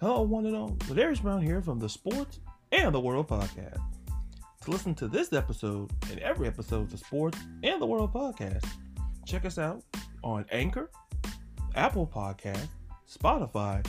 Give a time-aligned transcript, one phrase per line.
[0.00, 0.76] Hello, one and all.
[0.86, 2.38] Ladarius Brown here from the Sports
[2.70, 3.80] and the World Podcast.
[4.62, 8.64] To listen to this episode and every episode of the Sports and the World Podcast,
[9.26, 9.82] check us out
[10.22, 10.88] on Anchor,
[11.74, 12.68] Apple Podcast,
[13.12, 13.84] Spotify,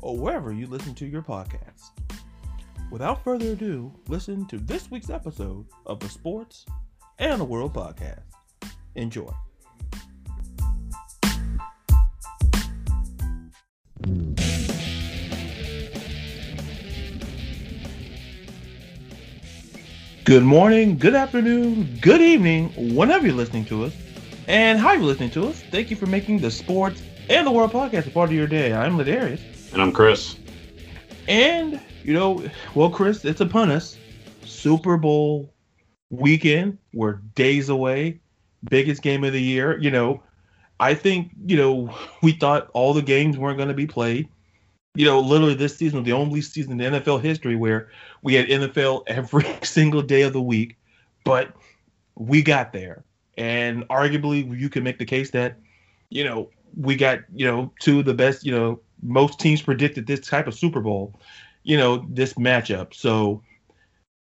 [0.00, 1.90] or wherever you listen to your podcasts.
[2.90, 6.66] Without further ado, listen to this week's episode of the Sports
[7.20, 8.24] and the World Podcast.
[8.96, 9.32] Enjoy.
[20.32, 23.92] Good morning, good afternoon, good evening, whenever you're listening to us,
[24.48, 25.60] and how you're listening to us.
[25.70, 28.72] Thank you for making the Sports and the World Podcast a part of your day.
[28.72, 29.42] I'm Ladarius.
[29.74, 30.36] And I'm Chris.
[31.28, 32.42] And, you know,
[32.74, 33.98] well, Chris, it's upon us.
[34.46, 35.52] Super Bowl
[36.08, 36.78] weekend.
[36.94, 38.20] We're days away.
[38.64, 39.78] Biggest game of the year.
[39.78, 40.22] You know,
[40.80, 44.30] I think, you know, we thought all the games weren't going to be played
[44.94, 47.90] you know, literally this season was the only season in NFL history where
[48.22, 50.76] we had NFL every single day of the week,
[51.24, 51.52] but
[52.14, 53.04] we got there.
[53.38, 55.56] And arguably, you can make the case that,
[56.10, 60.06] you know, we got, you know, two of the best, you know, most teams predicted
[60.06, 61.18] this type of Super Bowl,
[61.62, 62.94] you know, this matchup.
[62.94, 63.42] So,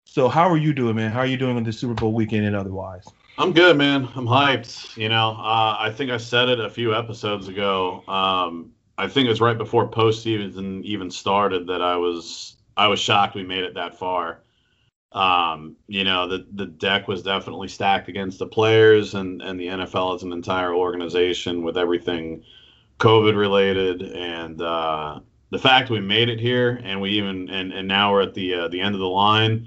[0.04, 1.10] so how are you doing, man?
[1.10, 3.06] How are you doing on this Super Bowl weekend and otherwise?
[3.38, 4.08] I'm good, man.
[4.14, 4.96] I'm hyped.
[4.96, 8.04] You know, uh, I think I said it a few episodes ago.
[8.06, 13.00] Um, I think it was right before postseason even started that I was I was
[13.00, 14.42] shocked we made it that far.
[15.12, 19.68] Um, you know, the the deck was definitely stacked against the players and and the
[19.68, 22.44] NFL as an entire organization with everything
[22.98, 27.88] COVID related and uh, the fact we made it here and we even and and
[27.88, 29.66] now we're at the uh, the end of the line.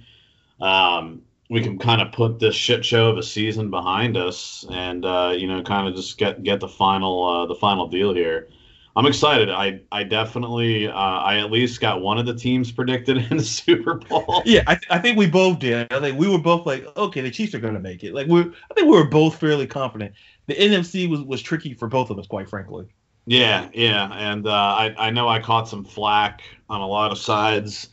[0.61, 5.03] Um, we can kind of put this shit show of a season behind us and
[5.03, 8.47] uh, you know kind of just get get the final uh, the final deal here.
[8.95, 9.49] I'm excited.
[9.49, 13.43] I I definitely uh, I at least got one of the teams predicted in the
[13.43, 14.43] Super Bowl.
[14.45, 15.91] Yeah, I, th- I think we both did.
[15.91, 18.13] I think we were both like, okay, the Chiefs are going to make it.
[18.13, 20.13] Like we, I think we were both fairly confident.
[20.47, 22.85] The NFC was was tricky for both of us, quite frankly.
[23.25, 27.17] Yeah, yeah, and uh, I I know I caught some flack on a lot of
[27.17, 27.89] sides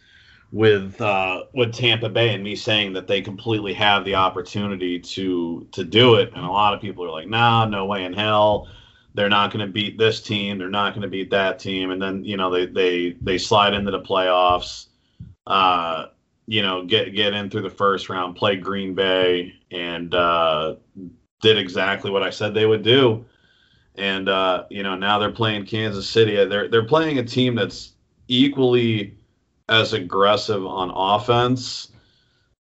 [0.52, 5.66] with uh, with Tampa Bay and me saying that they completely have the opportunity to
[5.72, 8.68] to do it, and a lot of people are like, nah, no way in hell
[9.14, 12.00] they're not going to beat this team, they're not going to beat that team, and
[12.00, 14.86] then you know they they they slide into the playoffs,
[15.46, 16.06] uh,
[16.46, 20.76] you know get get in through the first round, play Green Bay, and uh,
[21.40, 23.24] did exactly what I said they would do,
[23.96, 26.44] and uh, you know now they're playing Kansas City.
[26.44, 27.92] They're they're playing a team that's
[28.28, 29.16] equally
[29.68, 31.92] as aggressive on offense,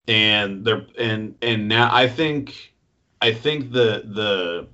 [0.06, 2.75] and they're and and now I think
[3.21, 4.69] I think the the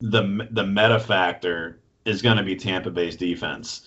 [0.00, 3.86] the the meta factor is going to be Tampa Bay's defense.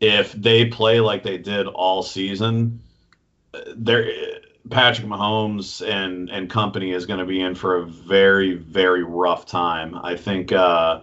[0.00, 2.80] If they play like they did all season,
[3.76, 4.10] there
[4.70, 9.46] Patrick Mahomes and and company is going to be in for a very very rough
[9.46, 9.94] time.
[9.94, 11.02] I think uh,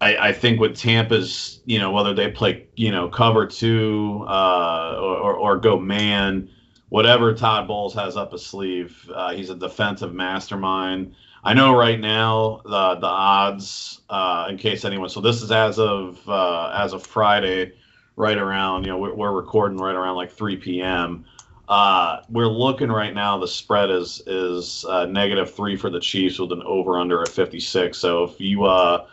[0.00, 4.96] I, I think with Tampa's you know whether they play you know cover two uh,
[4.98, 6.48] or, or, go man,
[6.88, 11.14] whatever Todd Bowles has up his sleeve, uh, he's a defensive mastermind.
[11.44, 15.08] I know right now the the odds, uh, in case anyone.
[15.08, 17.72] So this is as of uh, as of Friday,
[18.16, 18.84] right around.
[18.84, 21.24] You know, we're, we're recording right around like 3 p.m.
[21.68, 23.38] Uh, we're looking right now.
[23.38, 27.28] The spread is is uh, negative three for the Chiefs with an over under of
[27.28, 27.96] 56.
[27.98, 29.06] So if you uh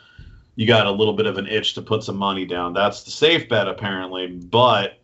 [0.55, 3.11] you got a little bit of an itch to put some money down, that's the
[3.11, 4.27] safe bet apparently.
[4.27, 4.98] But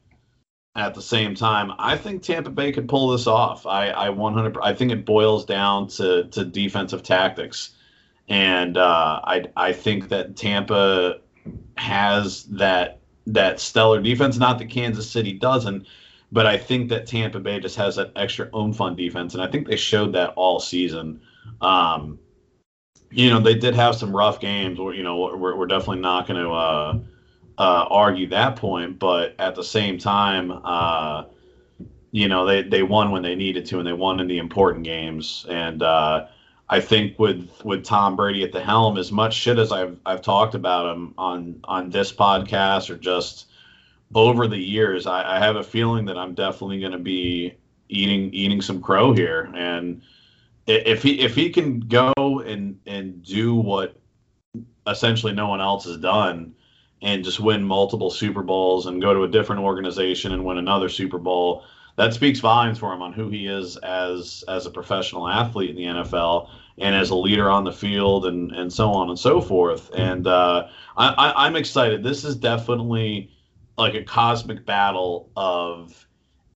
[0.75, 3.66] at the same time, I think Tampa Bay could pull this off.
[3.66, 4.58] I, I 100.
[4.62, 7.75] I think it boils down to to defensive tactics,
[8.28, 11.19] and uh, I I think that Tampa
[11.78, 14.38] has that that stellar defense.
[14.38, 15.88] Not that Kansas City doesn't,
[16.31, 19.47] but I think that Tampa Bay just has that extra oomph on defense, and I
[19.47, 21.22] think they showed that all season.
[21.62, 22.19] Um,
[23.11, 24.78] you know, they did have some rough games.
[24.78, 26.52] Where you know, we're, we're definitely not going to.
[26.52, 27.00] Uh,
[27.57, 31.23] uh, argue that point, but at the same time, uh,
[32.11, 34.84] you know, they, they won when they needed to, and they won in the important
[34.84, 35.46] games.
[35.49, 36.28] And uh,
[36.69, 40.22] I think with with Tom Brady at the helm, as much shit as I've I've
[40.22, 43.47] talked about him on on this podcast or just
[44.13, 47.55] over the years, I, I have a feeling that I'm definitely going to be
[47.90, 49.52] eating eating some crow here.
[49.55, 50.02] And
[50.67, 53.99] if he if he can go and and do what
[54.87, 56.55] essentially no one else has done
[57.02, 60.90] and just win multiple Super Bowls and go to a different organization and win another
[60.90, 61.64] Super Bowl.
[61.97, 65.76] That speaks volumes for him on who he is as as a professional athlete in
[65.76, 69.40] the NFL and as a leader on the field and and so on and so
[69.40, 69.92] forth.
[69.96, 72.03] And uh, I, am excited.
[72.03, 73.32] This is definitely
[73.78, 76.06] like a cosmic battle of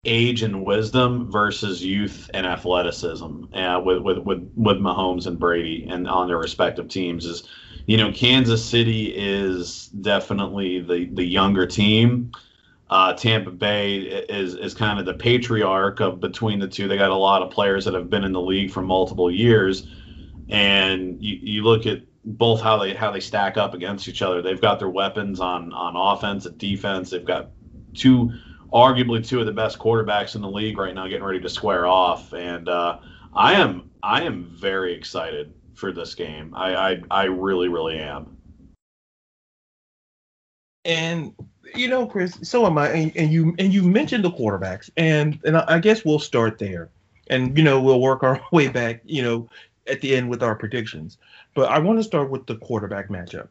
[0.06, 5.86] age and wisdom versus youth and athleticism uh, with, with with with Mahomes and Brady
[5.90, 7.44] and on their respective teams is
[7.90, 12.32] you know Kansas City is definitely the the younger team.
[12.88, 16.88] Uh, Tampa Bay is is kind of the patriarch of between the two.
[16.88, 19.88] They got a lot of players that have been in the league for multiple years,
[20.50, 24.44] and you, you look at both how they how they stack up against each other.
[24.44, 27.10] They've got their weapons on on offense and defense.
[27.10, 27.50] They've got
[27.96, 28.32] two
[28.72, 31.88] arguably two of the best quarterbacks in the league right now getting ready to square
[31.88, 33.00] off and uh,
[33.34, 36.54] I am I am very excited for this game.
[36.56, 38.38] I I, I really really am.
[40.86, 41.34] And
[41.76, 42.90] you know, Chris, so am I.
[42.90, 46.90] And, and you and you mentioned the quarterbacks, and and I guess we'll start there,
[47.28, 49.02] and you know we'll work our way back.
[49.06, 49.50] You know,
[49.88, 51.18] at the end with our predictions.
[51.54, 53.48] But I want to start with the quarterback matchup.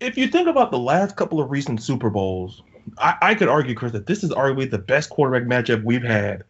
[0.00, 2.62] If you think about the last couple of recent Super Bowls,
[2.98, 6.44] I, I could argue, Chris, that this is arguably the best quarterback matchup we've had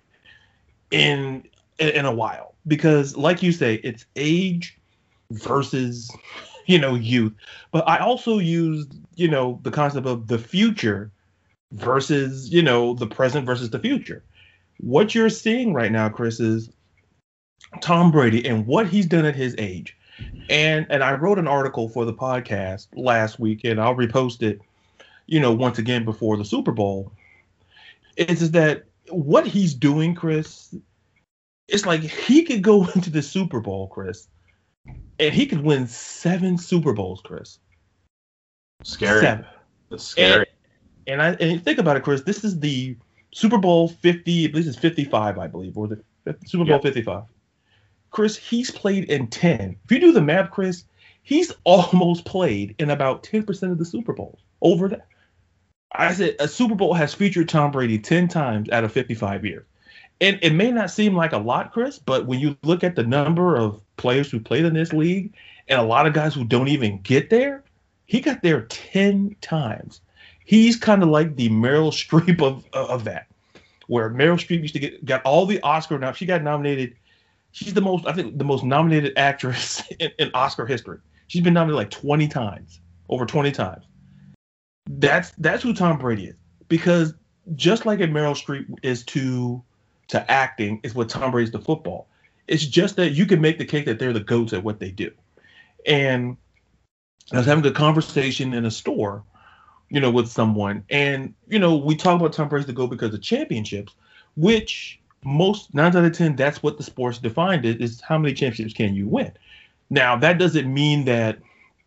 [0.90, 1.44] in
[1.78, 2.54] in a while.
[2.66, 4.76] Because, like you say, it's age
[5.30, 6.10] versus
[6.66, 7.32] you know youth.
[7.72, 11.10] But I also used you know the concept of the future
[11.72, 14.22] versus you know the present versus the future.
[14.78, 16.70] What you're seeing right now, Chris, is
[17.80, 19.96] Tom Brady and what he's done at his age.
[20.48, 24.60] And and I wrote an article for the podcast last week, and I'll repost it,
[25.26, 27.12] you know, once again before the Super Bowl.
[28.18, 30.74] Just that what he's doing, Chris,
[31.68, 34.28] it's like he could go into the Super Bowl, Chris,
[35.18, 37.58] and he could win seven Super Bowls, Chris.
[38.82, 39.20] Scary.
[39.20, 39.46] Seven.
[39.90, 40.46] It's scary.
[41.06, 42.22] And, and I and think about it, Chris.
[42.22, 42.96] This is the
[43.32, 46.02] Super Bowl 50, at least it's 55, I believe, or the
[46.46, 47.24] Super Bowl 55.
[48.10, 49.76] Chris, he's played in 10.
[49.84, 50.84] If you do the math, Chris,
[51.22, 54.40] he's almost played in about 10% of the Super Bowls.
[54.62, 55.06] Over that.
[55.92, 59.66] I said a Super Bowl has featured Tom Brady 10 times out of 55 years.
[60.20, 63.04] And it may not seem like a lot, Chris, but when you look at the
[63.04, 65.34] number of players who played in this league
[65.68, 67.62] and a lot of guys who don't even get there,
[68.06, 70.00] he got there 10 times.
[70.44, 73.26] He's kind of like the Meryl Streep of, of that,
[73.88, 76.12] where Meryl Streep used to get got all the Oscar now.
[76.12, 76.96] She got nominated
[77.56, 80.98] she's the most I think the most nominated actress in, in, Oscar history.
[81.26, 83.84] She's been nominated like 20 times, over 20 times.
[84.88, 86.36] That's that's who Tom Brady is
[86.68, 87.14] because
[87.54, 89.62] just like a Meryl Streep is to
[90.08, 92.08] to acting is what Tom Brady's to football.
[92.46, 94.90] It's just that you can make the case that they're the goats at what they
[94.90, 95.10] do.
[95.84, 96.36] And
[97.32, 99.24] I was having a conversation in a store,
[99.88, 103.12] you know, with someone, and you know, we talk about Tom Brady's the go because
[103.12, 103.94] of championships,
[104.36, 108.32] which most nine out of ten, that's what the sports defined it is how many
[108.32, 109.32] championships can you win.
[109.90, 111.38] Now that doesn't mean that,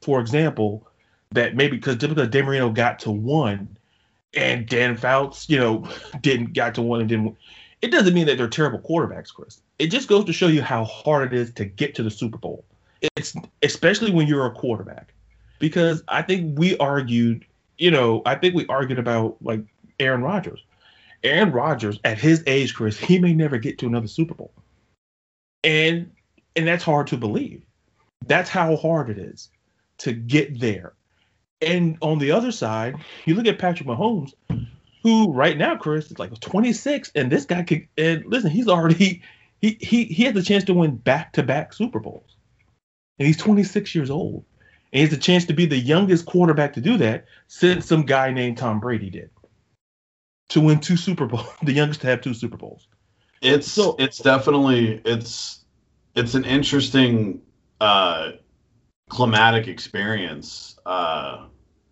[0.02, 0.86] for example,
[1.32, 3.78] that maybe because typically Dan Marino got to one
[4.34, 5.88] and Dan Fouts, you know,
[6.22, 7.38] didn't got to one and didn't.
[7.82, 9.62] It doesn't mean that they're terrible quarterbacks, Chris.
[9.78, 12.38] It just goes to show you how hard it is to get to the Super
[12.38, 12.66] Bowl.
[13.16, 13.34] It's
[13.64, 15.14] especially when you're a quarterback,
[15.60, 17.46] because I think we argued,
[17.78, 19.62] you know, I think we argued about like
[20.00, 20.64] Aaron Rodgers.
[21.24, 24.52] Aaron Rodgers, at his age, Chris, he may never get to another Super Bowl.
[25.64, 26.12] And
[26.56, 27.62] and that's hard to believe.
[28.28, 29.50] That's how hard it is
[30.00, 30.94] to get there.
[31.62, 32.96] And on the other side,
[33.26, 34.34] you look at Patrick Mahomes,
[35.04, 39.22] who right now, Chris, is like 26, and this guy could and listen, he's already
[39.62, 42.36] he he he has a chance to win back-to-back Super Bowls.
[43.18, 44.46] And he's 26 years old.
[44.92, 48.04] And he has a chance to be the youngest quarterback to do that since some
[48.04, 49.30] guy named Tom Brady did
[50.50, 52.88] to win two Super Bowls, the youngest to have two Super Bowls.
[53.42, 55.64] It's so it's definitely it's
[56.16, 57.42] it's an interesting
[57.80, 58.32] uh
[59.10, 61.46] climatic experience uh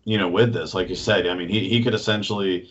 [0.04, 2.70] you know with this like you said i mean he, he could essentially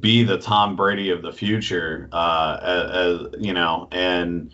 [0.00, 4.50] be the tom brady of the future uh as, as you know and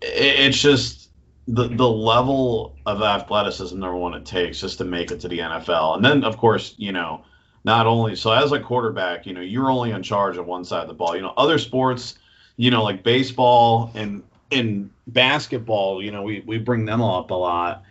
[0.00, 1.10] it, it's just
[1.48, 5.38] the the level of athleticism number one it takes just to make it to the
[5.38, 7.22] nfl and then of course you know
[7.64, 10.82] not only so as a quarterback, you know, you're only in charge of one side
[10.82, 11.14] of the ball.
[11.14, 12.18] You know, other sports,
[12.56, 17.34] you know, like baseball and in basketball, you know, we we bring them up a
[17.34, 17.84] lot.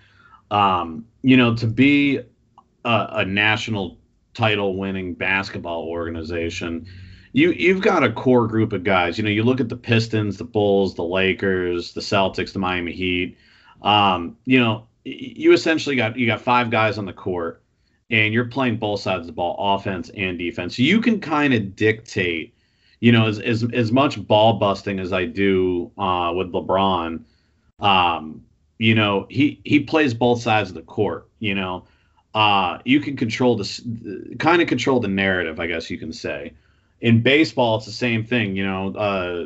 [0.49, 2.17] Um, you know, to be
[2.83, 3.97] a, a national
[4.33, 6.85] title winning basketball organization,
[7.33, 9.17] you you've got a core group of guys.
[9.17, 12.91] You know, you look at the Pistons, the Bulls, the Lakers, the Celtics, the Miami
[12.91, 13.37] Heat.
[13.81, 17.61] Um, you know, you essentially got you got five guys on the court
[18.11, 20.77] and you're playing both sides of the ball, offense and defense.
[20.77, 22.53] You can kind of dictate,
[22.99, 27.23] you know, as, as as much ball busting as I do uh, with LeBron.
[27.79, 28.43] Um,
[28.77, 31.29] you know, he he plays both sides of the court.
[31.39, 31.85] You know,
[32.33, 36.53] uh, you can control the kind of control the narrative, I guess you can say.
[37.01, 38.55] In baseball, it's the same thing.
[38.55, 39.45] You know, uh,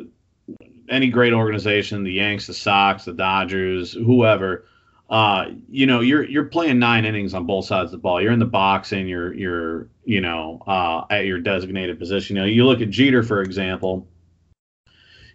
[0.88, 4.64] any great organization, the Yanks, the Sox, the Dodgers, whoever,
[5.08, 8.20] uh, you know, you're you're playing nine innings on both sides of the ball.
[8.20, 12.36] You're in the box and you're you're you know uh, at your designated position.
[12.36, 14.06] You know, you look at Jeter for example.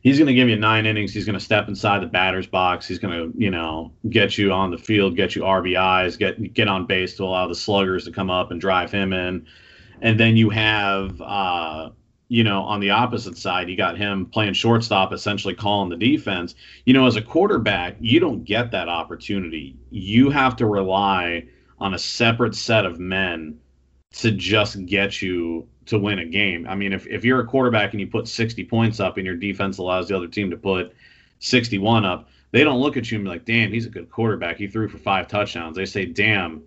[0.02, 1.14] He's going to give you nine innings.
[1.14, 2.88] He's going to step inside the batter's box.
[2.88, 6.68] He's going to, you know, get you on the field, get you RBIs, get get
[6.68, 9.46] on base to allow the sluggers to come up and drive him in.
[10.02, 11.92] And then you have, uh,
[12.30, 16.56] you know, on the opposite side, you got him playing shortstop, essentially calling the defense.
[16.86, 19.78] You know, as a quarterback, you don't get that opportunity.
[19.92, 21.46] You have to rely
[21.78, 23.60] on a separate set of men
[24.14, 26.68] to just get you to win a game.
[26.68, 29.36] I mean, if, if you're a quarterback and you put 60 points up and your
[29.36, 30.94] defense allows the other team to put
[31.40, 34.58] 61 up, they don't look at you and be like, damn, he's a good quarterback.
[34.58, 35.78] He threw for five touchdowns.
[35.78, 36.64] They say, damn,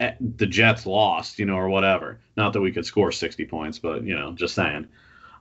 [0.00, 2.20] Eh, the Jets lost, you know, or whatever.
[2.36, 4.88] Not that we could score 60 points, but you know, just saying.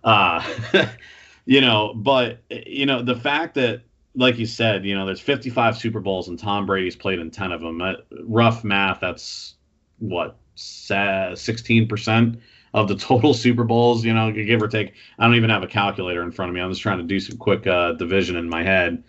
[0.03, 0.43] Uh,
[1.45, 3.83] you know, but you know, the fact that
[4.15, 7.51] like you said, you know, there's 55 Super Bowls and Tom Brady's played in 10
[7.51, 7.81] of them.
[7.81, 9.55] Uh, rough math, that's
[9.99, 12.39] what 16%
[12.73, 14.93] of the total Super Bowls, you know, give or take.
[15.17, 16.61] I don't even have a calculator in front of me.
[16.61, 19.03] I'm just trying to do some quick uh, division in my head.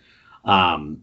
[0.44, 1.02] Um,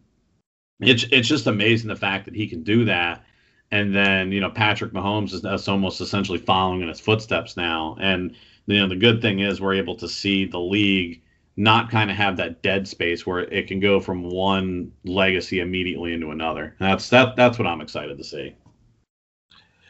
[0.80, 3.26] it's it's just amazing the fact that he can do that
[3.72, 7.98] and then you know Patrick Mahomes is almost essentially following in his footsteps now.
[8.00, 8.36] And
[8.68, 11.22] you know the good thing is we're able to see the league
[11.58, 16.14] not kind of have that dead space where it can go from one legacy immediately
[16.14, 16.76] into another.
[16.80, 18.56] That's that that's what I'm excited to see.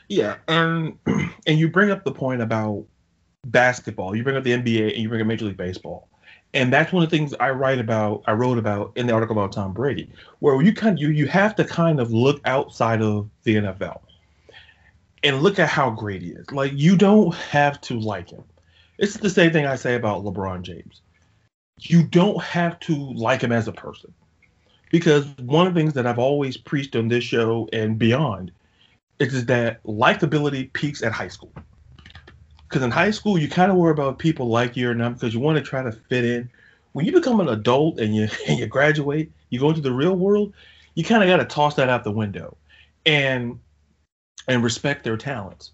[0.07, 2.85] Yeah, and and you bring up the point about
[3.45, 4.15] basketball.
[4.15, 6.09] You bring up the NBA and you bring up Major League Baseball.
[6.53, 9.37] And that's one of the things I write about, I wrote about in the article
[9.37, 10.09] about Tom Brady,
[10.39, 13.99] where you kind of, you you have to kind of look outside of the NFL
[15.23, 16.49] and look at how great he is.
[16.51, 18.43] Like you don't have to like him.
[18.97, 21.01] It's the same thing I say about LeBron James.
[21.81, 24.13] You don't have to like him as a person.
[24.91, 28.51] Because one of the things that I've always preached on this show and beyond
[29.19, 31.53] is that likability peaks at high school
[32.67, 35.33] because in high school you kind of worry about people like you or not because
[35.33, 36.49] you want to try to fit in.
[36.91, 40.15] When you become an adult and you and you graduate, you go into the real
[40.15, 40.53] world,
[40.95, 42.57] you kind of got to toss that out the window,
[43.05, 43.59] and
[44.47, 45.71] and respect their talents.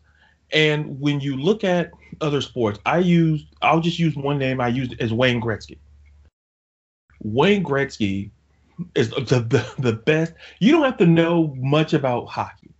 [0.53, 4.67] And when you look at other sports, I use I'll just use one name I
[4.67, 5.77] used as Wayne Gretzky.
[7.23, 8.31] Wayne Gretzky
[8.95, 10.33] is the, the the best.
[10.59, 12.71] You don't have to know much about hockey.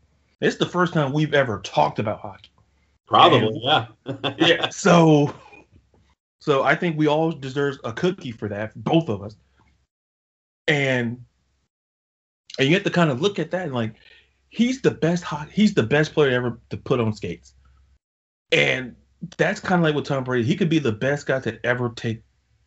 [0.41, 2.50] It's the first time we've ever talked about hockey.
[3.07, 3.86] Probably, and, yeah.
[4.38, 4.69] yeah.
[4.69, 5.33] So,
[6.39, 9.36] so I think we all deserve a cookie for that, both of us.
[10.67, 11.24] And
[12.60, 13.95] and you have to kind of look at that and like,
[14.50, 15.25] he's the best.
[15.51, 17.53] He's the best player ever to put on skates.
[18.51, 18.95] And
[19.38, 20.48] that's kind of like with Tom Brady.
[20.48, 22.24] He could be the best guy to ever take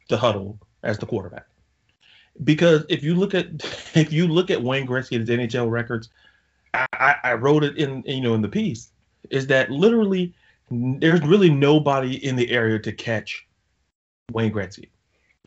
[0.09, 1.47] the huddle as the quarterback.
[2.43, 3.47] Because if you look at
[3.95, 6.11] if you look at Wayne Gretzky and his NHL records,
[6.75, 8.91] I, I wrote it in you know in the piece
[9.31, 10.35] is that literally
[10.71, 13.47] there's really nobody in the area to catch
[14.33, 14.89] Wayne Gretzky.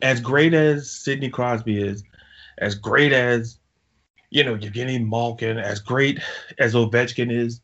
[0.02, 2.04] As great as Sidney Crosby is,
[2.58, 3.58] as great as
[4.30, 6.20] you know Evgeny Malkin, as great
[6.58, 7.60] as Ovechkin is,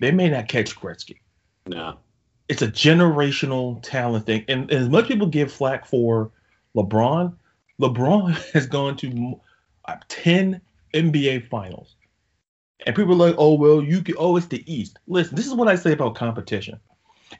[0.00, 1.18] they may not catch Gretzky.
[1.66, 1.98] No.
[2.48, 4.44] It's a generational talent thing.
[4.48, 6.30] And, and as much people give flack for
[6.76, 7.34] LeBron,
[7.80, 9.40] LeBron has gone to
[9.86, 10.60] uh, 10
[10.94, 11.96] NBA finals.
[12.86, 14.98] And people are like, oh well, you can oh it's the East.
[15.06, 16.80] Listen, this is what I say about competition.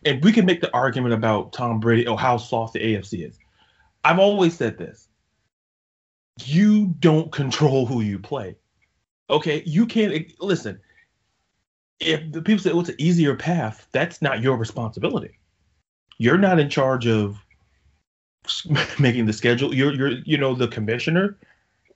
[0.04, 3.38] And we can make the argument about Tom Brady or how soft the AFC is.
[4.04, 5.08] I've always said this.
[6.44, 8.56] You don't control who you play.
[9.30, 10.80] Okay, you can't listen.
[12.00, 15.38] If the people say, "Oh, it's an easier path," that's not your responsibility.
[16.18, 17.36] You're not in charge of
[18.98, 19.74] making the schedule.
[19.74, 21.38] You're, you're, you know, the commissioner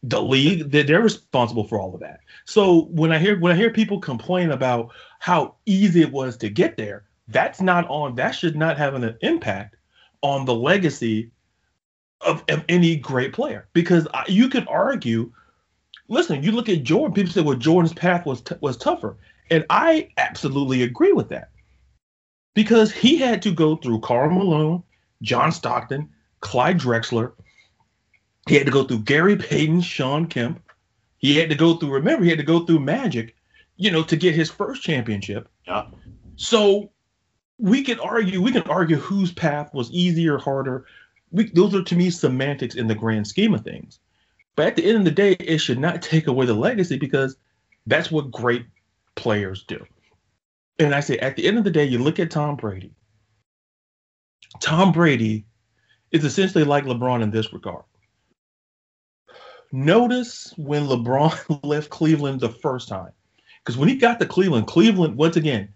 [0.08, 2.20] the league they're responsible for all of that.
[2.44, 6.48] So when i hear when i hear people complain about how easy it was to
[6.48, 9.76] get there that's not on that should not have an impact
[10.22, 11.30] on the legacy
[12.20, 13.68] of, of any great player.
[13.72, 15.32] Because you could argue
[16.08, 19.16] listen you look at jordan people say well jordan's path was t- was tougher.
[19.50, 21.50] And i absolutely agree with that.
[22.54, 24.82] Because he had to go through karl malone
[25.22, 26.08] john stockton
[26.40, 27.32] clyde drexler
[28.46, 30.62] he had to go through Gary Payton, Shawn Kemp.
[31.18, 33.34] He had to go through, remember, he had to go through Magic,
[33.76, 35.48] you know, to get his first championship.
[35.66, 35.86] Yeah.
[36.36, 36.90] So
[37.58, 40.86] we can argue, we can argue whose path was easier, harder.
[41.32, 43.98] We, those are to me semantics in the grand scheme of things.
[44.54, 47.36] But at the end of the day, it should not take away the legacy because
[47.86, 48.66] that's what great
[49.16, 49.84] players do.
[50.78, 52.92] And I say, at the end of the day, you look at Tom Brady.
[54.60, 55.46] Tom Brady
[56.10, 57.84] is essentially like LeBron in this regard.
[59.73, 63.12] Notice when LeBron left Cleveland the first time,
[63.64, 65.68] because when he got to Cleveland, Cleveland once again,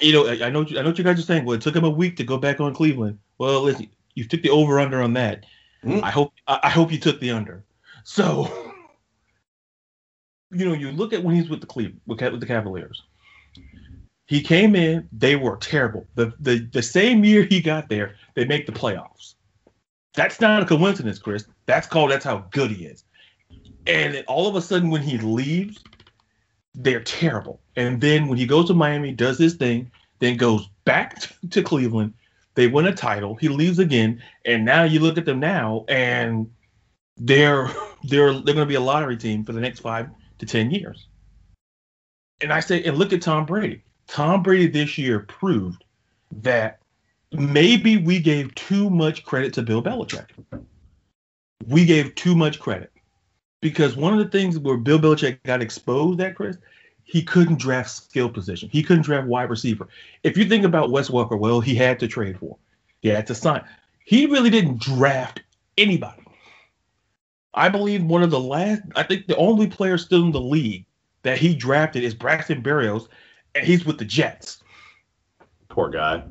[0.00, 1.44] you know, I know, I know what you guys are saying.
[1.44, 3.18] Well, it took him a week to go back on Cleveland.
[3.38, 5.44] Well, listen, you took the over under on that.
[5.84, 6.02] Mm.
[6.02, 7.64] I hope, I hope you took the under.
[8.04, 8.46] So,
[10.50, 13.02] you know, you look at when he's with the Cleveland, with the Cavaliers.
[14.26, 16.06] He came in, they were terrible.
[16.14, 19.34] The, the the same year he got there, they make the playoffs.
[20.14, 21.46] That's not a coincidence, Chris.
[21.66, 23.04] That's called that's how good he is.
[23.86, 25.82] And all of a sudden, when he leaves,
[26.74, 27.60] they're terrible.
[27.76, 31.18] And then when he goes to Miami, does his thing, then goes back
[31.50, 32.14] to Cleveland.
[32.54, 33.34] They win a title.
[33.34, 36.50] He leaves again, and now you look at them now, and
[37.16, 37.70] they're
[38.04, 40.08] they're they're going to be a lottery team for the next five
[40.38, 41.08] to ten years.
[42.42, 43.84] And I say, and look at Tom Brady.
[44.06, 45.84] Tom Brady this year proved
[46.42, 46.80] that
[47.30, 50.26] maybe we gave too much credit to Bill Belichick.
[51.66, 52.91] We gave too much credit
[53.62, 56.58] because one of the things where Bill Belichick got exposed at Chris,
[57.04, 58.68] he couldn't draft skill position.
[58.70, 59.88] He couldn't draft wide receiver.
[60.22, 62.58] If you think about Wes Welker, well, he had to trade for.
[63.00, 63.64] He had to sign.
[64.04, 65.40] He really didn't draft
[65.78, 66.22] anybody.
[67.54, 70.84] I believe one of the last, I think the only player still in the league
[71.22, 73.08] that he drafted is Braxton Berrios,
[73.54, 74.62] and he's with the Jets.
[75.68, 76.24] Poor guy.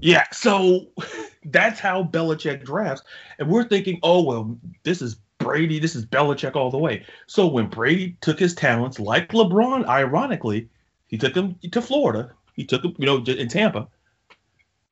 [0.00, 0.86] Yeah, so
[1.44, 3.02] that's how Belichick drafts.
[3.38, 5.16] And we're thinking, oh, well, this is
[5.48, 7.06] Brady, this is Belichick all the way.
[7.26, 10.68] So when Brady took his talents, like LeBron, ironically,
[11.06, 12.32] he took him to Florida.
[12.52, 13.88] He took him, you know, in Tampa.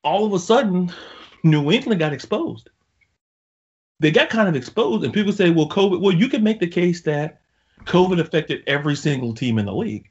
[0.03, 0.91] All of a sudden,
[1.43, 2.71] New England got exposed.
[3.99, 6.67] They got kind of exposed, and people say, well, COVID, well, you can make the
[6.67, 7.39] case that
[7.83, 10.09] COVID affected every single team in the league.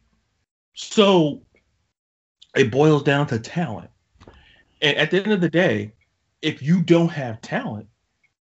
[0.75, 1.43] So
[2.55, 3.91] it boils down to talent.
[4.81, 5.91] And at the end of the day,
[6.41, 7.89] if you don't have talent,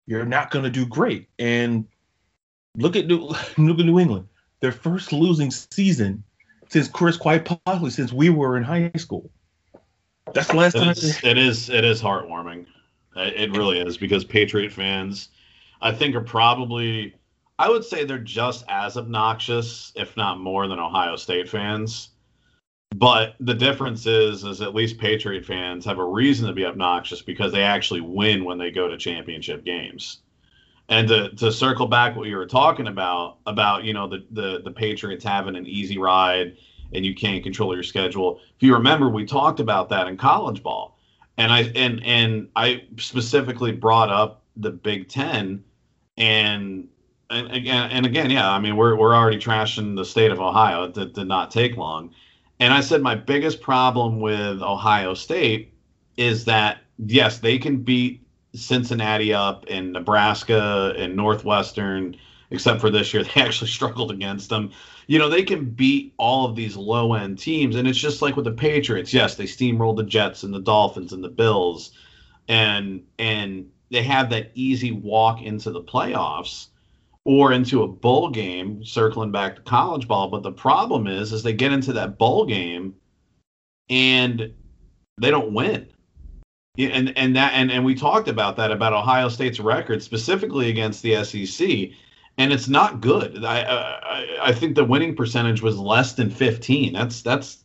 [0.07, 1.29] you're not going to do great.
[1.39, 1.87] And
[2.77, 3.19] look at New,
[3.59, 4.29] look at New England,
[4.61, 6.25] their first losing season
[6.69, 9.31] since Chris, quite possibly since we were in high school.
[10.33, 10.91] That's the last it time.
[10.91, 11.69] Is, it is.
[11.69, 12.67] It is heartwarming.
[13.15, 15.29] Uh, it really is because Patriot fans,
[15.81, 17.15] I think, are probably.
[17.59, 22.09] I would say they're just as obnoxious, if not more, than Ohio State fans.
[22.97, 27.23] But the difference is, is at least Patriot fans have a reason to be obnoxious
[27.23, 30.19] because they actually win when they go to championship games.
[30.89, 34.61] And to, to circle back what you were talking about, about you know the, the
[34.63, 36.57] the Patriots having an easy ride
[36.95, 38.41] and you can't control your schedule.
[38.57, 40.99] If you remember, we talked about that in college ball,
[41.39, 45.65] and I and and I specifically brought up the Big Ten,
[46.19, 46.89] and
[47.31, 50.85] and again and again, yeah, I mean we're we're already trashing the state of Ohio.
[50.85, 52.13] It did, did not take long
[52.63, 55.75] and I said my biggest problem with Ohio State
[56.17, 58.22] is that yes, they can beat
[58.55, 62.17] Cincinnati up and Nebraska and Northwestern,
[62.51, 64.73] except for this year they actually struggled against them.
[65.07, 68.37] You know, they can beat all of these low end teams, and it's just like
[68.37, 69.13] with the Patriots.
[69.13, 71.93] Yes, they steamrolled the Jets and the Dolphins and the Bills,
[72.49, 76.69] and and they have that easy walk into the playoffs
[77.25, 80.29] or into a bowl game, circling back to college ball.
[80.29, 82.95] But the problem is, is they get into that bowl game
[83.89, 84.55] and
[85.21, 85.92] they don't win.
[86.79, 91.03] And and that and, and we talked about that about Ohio State's record specifically against
[91.03, 91.91] the SEC,
[92.39, 93.45] and it's not good.
[93.45, 96.95] I I, I think the winning percentage was less than 15.
[96.95, 97.65] That's that's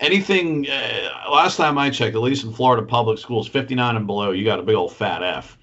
[0.00, 0.68] anything.
[0.68, 4.44] Uh, last time I checked, at least in Florida public schools, 59 and below, you
[4.44, 5.56] got a big old fat F.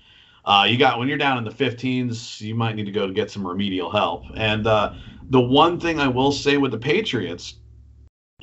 [0.46, 3.12] Uh, you got when you're down in the 15s, you might need to go to
[3.12, 4.24] get some remedial help.
[4.36, 4.94] And uh,
[5.30, 7.56] the one thing I will say with the Patriots,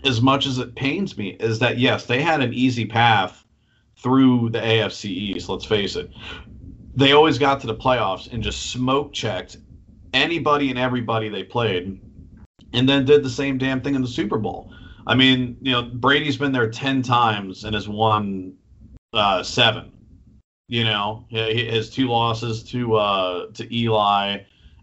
[0.05, 3.43] as much as it pains me, is that yes, they had an easy path
[3.99, 5.49] through the AFC East.
[5.49, 6.11] Let's face it,
[6.95, 9.59] they always got to the playoffs and just smoke checked
[10.13, 12.01] anybody and everybody they played,
[12.73, 14.73] and then did the same damn thing in the Super Bowl.
[15.07, 18.55] I mean, you know, Brady's been there ten times and has won
[19.13, 19.93] uh, seven.
[20.69, 24.39] You know, his two losses to uh, to Eli,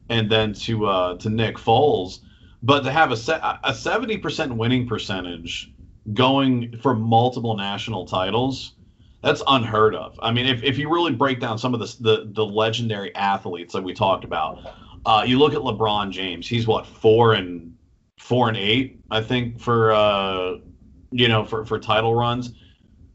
[0.07, 2.19] and then to uh, to Nick Foles.
[2.61, 5.73] But to have a a seventy percent winning percentage
[6.13, 8.75] going for multiple national titles,
[9.23, 10.19] that's unheard of.
[10.21, 13.73] I mean, if, if you really break down some of the the, the legendary athletes
[13.73, 14.59] that we talked about,
[15.05, 16.47] uh, you look at LeBron James.
[16.47, 17.75] He's what four and
[18.19, 20.57] four and eight, I think, for uh,
[21.11, 22.51] you know for for title runs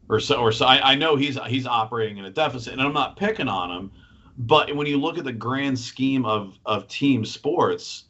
[0.09, 0.65] or so or so.
[0.65, 3.91] I, I know he's he's operating in a deficit, and I'm not picking on him,
[4.35, 8.05] but when you look at the grand scheme of of team sports,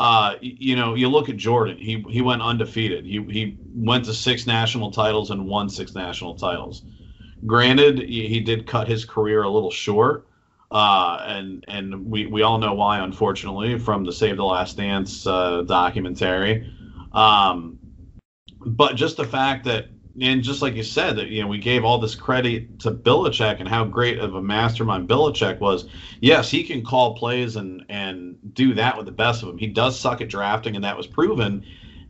[0.00, 1.78] uh, you know, you look at Jordan.
[1.78, 3.04] He he went undefeated.
[3.04, 6.82] He he went to six national titles and won six national titles.
[7.44, 10.26] Granted, he did cut his career a little short,
[10.70, 15.26] uh, and and we we all know why, unfortunately, from the Save the Last Dance
[15.26, 16.72] uh, documentary.
[17.12, 17.78] Um,
[18.64, 19.88] but just the fact that
[20.20, 23.60] and just like you said, that you know we gave all this credit to Belichick
[23.60, 25.88] and how great of a mastermind Belichick was.
[26.20, 29.58] Yes, he can call plays and and do that with the best of them.
[29.58, 31.64] He does suck at drafting, and that was proven.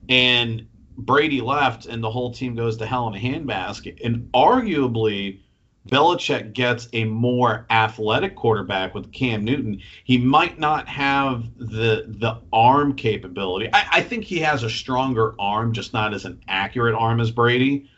[0.08, 4.04] And Brady left, and the whole team goes to hell in a handbasket.
[4.04, 5.40] And arguably,
[5.88, 9.80] Belichick gets a more athletic quarterback with Cam Newton.
[10.04, 13.68] He might not have the the arm capability.
[13.72, 17.30] I, I think he has a stronger arm, just not as an accurate arm as
[17.30, 17.90] Brady.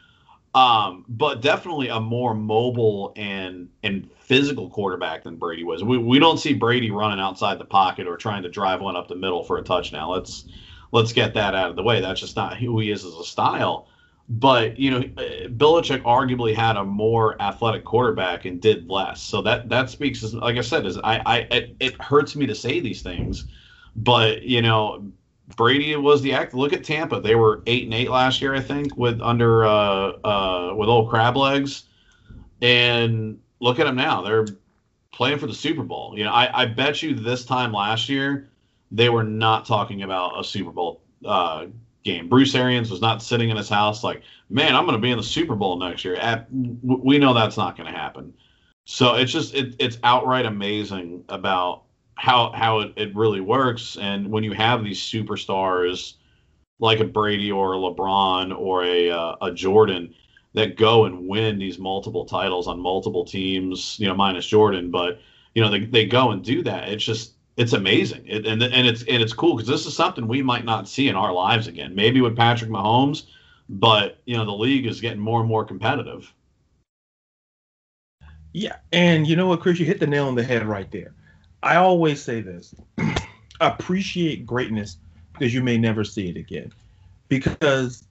[0.55, 5.83] Um, but definitely a more mobile and and physical quarterback than Brady was.
[5.83, 9.09] We, we don't see Brady running outside the pocket or trying to drive one up
[9.09, 10.11] the middle for a touchdown.
[10.11, 10.45] Let's
[10.93, 12.01] let's get that out of the way.
[12.01, 13.89] That's just not who he is as a style.
[14.31, 19.23] But you know, Belichick arguably had a more athletic quarterback and did less.
[19.23, 22.55] So that that speaks, like I said, is I I it, it hurts me to
[22.55, 23.45] say these things,
[23.97, 25.11] but you know,
[25.57, 26.53] Brady was the act.
[26.53, 30.11] Look at Tampa; they were eight and eight last year, I think, with under uh,
[30.23, 31.85] uh, with old crab legs,
[32.61, 34.47] and look at them now; they're
[35.11, 36.13] playing for the Super Bowl.
[36.19, 38.51] You know, I, I bet you this time last year
[38.91, 41.67] they were not talking about a Super Bowl uh,
[42.05, 42.29] game.
[42.29, 45.19] Bruce Arians was not sitting in his house like, man, I'm going to be in
[45.19, 46.17] the Super Bowl next year.
[46.17, 48.33] At, we know that's not going to happen.
[48.85, 53.99] So it's just it, it's outright amazing about how how it, it really works.
[54.01, 56.15] And when you have these superstars
[56.81, 60.15] like a Brady or a LeBron or a uh, a Jordan
[60.55, 65.21] that go and win these multiple titles on multiple teams, you know, minus Jordan, but
[65.55, 66.89] you know they, they go and do that.
[66.89, 70.29] It's just it's amazing, it, and and it's and it's cool because this is something
[70.29, 71.93] we might not see in our lives again.
[71.93, 73.25] Maybe with Patrick Mahomes,
[73.69, 76.33] but you know the league is getting more and more competitive.
[78.53, 81.13] Yeah, and you know what, Chris, you hit the nail on the head right there.
[81.63, 82.77] I always say this
[83.61, 84.97] appreciate greatness
[85.33, 86.73] because you may never see it again.
[87.29, 88.05] Because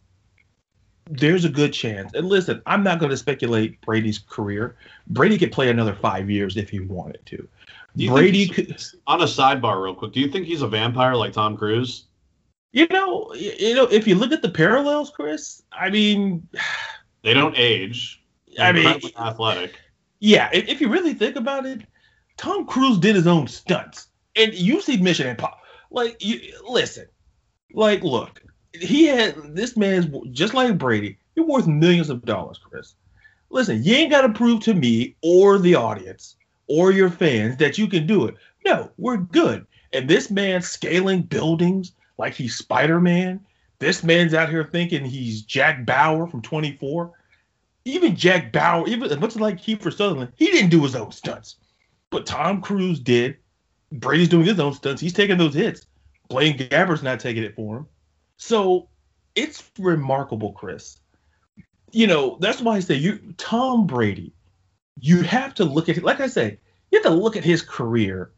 [1.09, 2.13] there's a good chance.
[2.13, 4.75] And listen, I'm not going to speculate Brady's career.
[5.07, 7.47] Brady could play another five years if he wanted to.
[7.95, 8.81] Brady could.
[9.07, 12.05] On a sidebar, real quick, do you think he's a vampire like Tom Cruise?
[12.71, 16.47] You know, you know, if you look at the parallels, Chris, I mean,
[17.23, 18.21] they don't age.
[18.59, 19.79] I mean, athletic.
[20.19, 21.81] Yeah, if, if you really think about it,
[22.37, 25.59] Tom Cruise did his own stunts, and you see Mission Impossible.
[25.89, 27.05] Like, you, listen,
[27.73, 28.41] like, look,
[28.73, 31.17] he had this man's just like Brady.
[31.35, 32.95] You're worth millions of dollars, Chris.
[33.49, 36.35] Listen, you ain't got to prove to me or the audience
[36.67, 38.35] or your fans that you can do it.
[38.65, 39.65] No, we're good.
[39.93, 43.39] And this man's scaling buildings like he's Spider Man.
[43.79, 47.11] This man's out here thinking he's Jack Bauer from 24.
[47.85, 51.55] Even Jack Bauer, even much like Kiefer Sutherland, he didn't do his own stunts.
[52.09, 53.37] But Tom Cruise did.
[53.91, 55.01] Brady's doing his own stunts.
[55.01, 55.85] He's taking those hits.
[56.27, 57.87] Blaine Gabbert's not taking it for him.
[58.35, 58.89] So
[59.35, 60.99] it's remarkable, Chris.
[61.91, 64.33] You know, that's why I say you Tom Brady,
[64.99, 66.59] you have to look at like I say,
[66.91, 68.31] you have to look at his career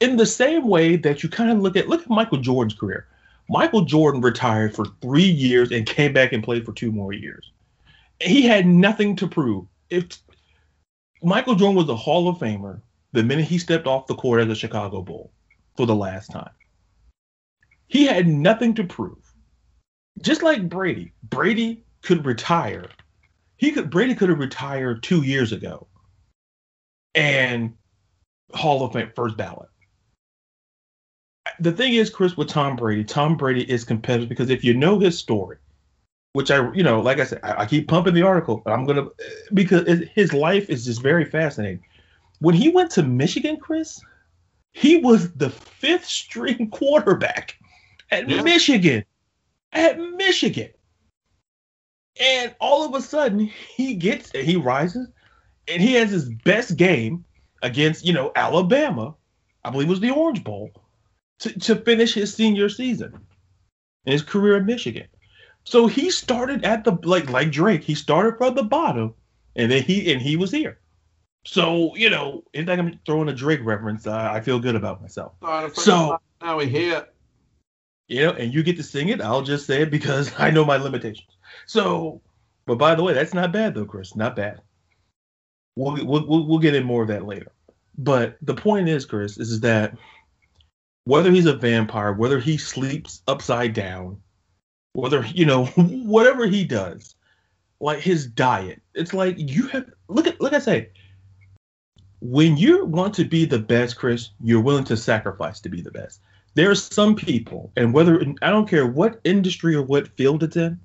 [0.00, 3.06] in the same way that you kind of look at look at Michael Jordan's career.
[3.48, 7.52] Michael Jordan retired for three years and came back and played for two more years.
[8.20, 9.66] He had nothing to prove.
[9.88, 10.18] If
[11.22, 12.80] Michael Jordan was a Hall of Famer,
[13.12, 15.32] the minute he stepped off the court as a Chicago Bull
[15.76, 16.50] for the last time.
[17.86, 19.32] He had nothing to prove.
[20.22, 22.88] Just like Brady, Brady could retire.
[23.56, 25.86] He could Brady could have retired two years ago.
[27.16, 27.74] And
[28.52, 29.68] Hall of Fame first ballot.
[31.60, 34.98] The thing is, Chris, with Tom Brady, Tom Brady is competitive because if you know
[34.98, 35.56] his story,
[36.34, 38.84] which I, you know, like I said, I, I keep pumping the article, but I'm
[38.84, 39.06] gonna
[39.54, 41.82] because it, his life is just very fascinating
[42.40, 44.00] when he went to Michigan, Chris,
[44.72, 47.56] he was the fifth string quarterback
[48.10, 48.42] at yeah.
[48.42, 49.04] Michigan.
[49.72, 50.70] At Michigan.
[52.18, 53.40] And all of a sudden,
[53.74, 55.08] he gets he rises
[55.68, 57.24] and he has his best game
[57.62, 59.14] against, you know, Alabama.
[59.64, 60.70] I believe it was the Orange Bowl
[61.40, 63.26] to, to finish his senior season
[64.04, 65.08] in his career at Michigan.
[65.64, 69.14] So he started at the like like Drake, he started from the bottom
[69.56, 70.78] and then he and he was here.
[71.44, 75.32] So you know, anytime I'm throwing a Drake reference, uh, I feel good about myself.
[75.74, 77.06] so now we hear.
[78.08, 79.20] You know, and you get to sing it.
[79.20, 81.36] I'll just say it because I know my limitations.
[81.66, 82.20] So,
[82.66, 84.14] but by the way, that's not bad though, Chris.
[84.14, 84.60] Not bad.
[85.76, 87.52] We'll we'll we'll, get in more of that later.
[87.98, 89.96] But the point is, Chris, is, that
[91.04, 94.20] whether he's a vampire, whether he sleeps upside down,
[94.94, 97.14] whether you know whatever he does,
[97.78, 98.80] like his diet.
[98.94, 100.90] It's like you have look at look I say.
[102.20, 105.90] When you want to be the best, Chris, you're willing to sacrifice to be the
[105.90, 106.22] best.
[106.54, 110.56] There are some people, and whether I don't care what industry or what field it's
[110.56, 110.80] in,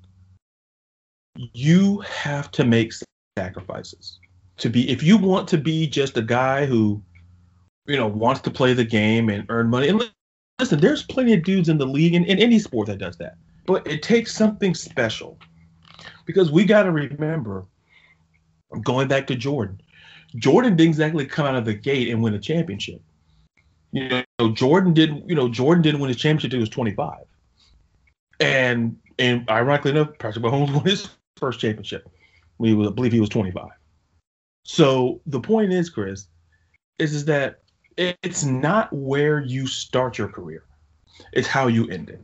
[1.54, 2.91] you have to make
[3.38, 4.19] sacrifices
[4.62, 7.02] to be if you want to be just a guy who
[7.88, 10.04] you know wants to play the game and earn money and
[10.60, 13.36] listen there's plenty of dudes in the league and in any sport that does that
[13.65, 15.38] but it takes something special
[16.26, 17.65] because we got to remember
[18.84, 19.82] going back to jordan
[20.36, 23.02] jordan didn't exactly come out of the gate and win a championship
[23.91, 24.08] you
[24.39, 27.24] know jordan didn't you know jordan didn't win a championship until he was 25
[28.39, 32.08] and and ironically enough patrick mahomes won his first championship
[32.62, 33.69] we I believe he was 25.
[34.63, 36.28] So the point is, Chris,
[37.00, 37.62] is, is that
[37.97, 40.63] it's not where you start your career,
[41.34, 42.24] it's how you end it.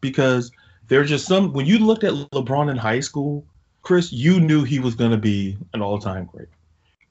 [0.00, 0.50] Because
[0.88, 3.44] there's just some when you looked at LeBron in high school,
[3.82, 6.48] Chris, you knew he was going to be an all-time great.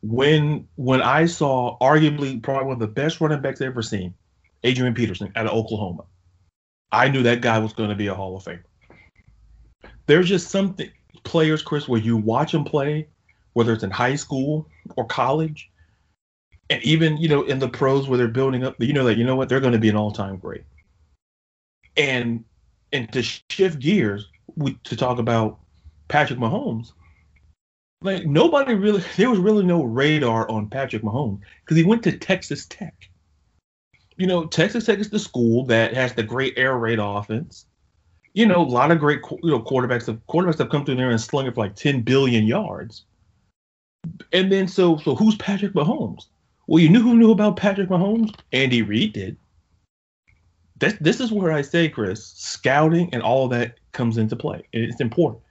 [0.01, 4.13] When when I saw arguably probably one of the best running backs I've ever seen,
[4.63, 6.03] Adrian Peterson out of Oklahoma,
[6.91, 8.63] I knew that guy was going to be a Hall of Famer.
[10.05, 10.89] There's just something
[11.23, 13.07] players, Chris, where you watch them play,
[13.53, 15.69] whether it's in high school or college,
[16.69, 19.23] and even you know in the pros where they're building up, you know that you
[19.23, 20.63] know what they're going to be an all-time great.
[21.97, 22.43] And
[22.91, 25.59] and to shift gears we, to talk about
[26.07, 26.91] Patrick Mahomes,
[28.01, 32.17] like nobody really there was really no radar on Patrick Mahomes because he went to
[32.17, 33.09] Texas Tech.
[34.17, 37.65] You know, Texas Tech is the school that has the great air raid offense
[38.33, 41.09] you know, a lot of great you know quarterbacks have quarterbacks have come through there
[41.09, 43.05] and slung it for like 10 billion yards.
[44.31, 46.25] And then so so who's Patrick Mahomes?
[46.67, 48.33] Well, you knew who knew about Patrick Mahomes?
[48.51, 49.37] Andy Reid did.
[50.77, 54.63] This this is where I say, Chris, scouting and all that comes into play.
[54.71, 55.43] It's important.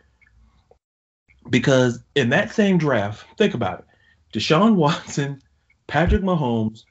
[1.50, 3.84] Because in that same draft, think about it.
[4.32, 5.40] Deshaun Watson,
[5.86, 6.84] Patrick Mahomes,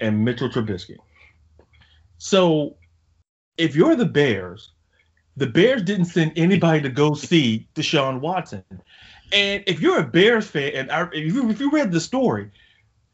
[0.00, 0.96] and Mitchell Trubisky.
[2.18, 2.76] So
[3.58, 4.72] if you're the Bears,
[5.36, 8.64] the Bears didn't send anybody to go see Deshaun Watson.
[9.32, 12.50] And if you're a Bears fan, and I, if, you, if you read the story,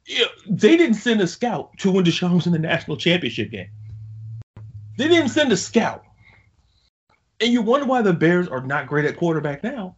[0.06, 3.68] you know, they didn't send a scout to when Deshaun in the national championship game.
[4.98, 6.04] They didn't send a scout.
[7.40, 9.96] And you wonder why the Bears are not great at quarterback now,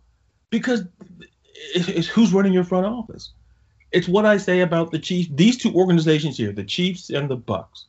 [0.50, 0.84] because
[1.74, 3.32] it's, it's who's running your front office.
[3.90, 5.28] It's what I say about the Chiefs.
[5.34, 7.84] These two organizations here, the Chiefs and the Bucs.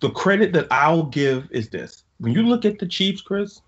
[0.00, 3.60] The credit that I'll give is this: when you look at the Chiefs, Chris,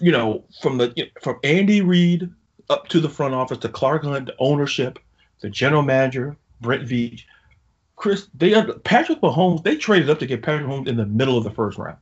[0.00, 2.30] you know, from the from Andy Reid
[2.68, 4.98] up to the front office to Clark Hunt, the ownership,
[5.40, 7.22] the general manager, Brett Veach,
[7.96, 11.38] Chris, they had Patrick Mahomes, they traded up to get Patrick Mahomes in the middle
[11.38, 11.98] of the first round.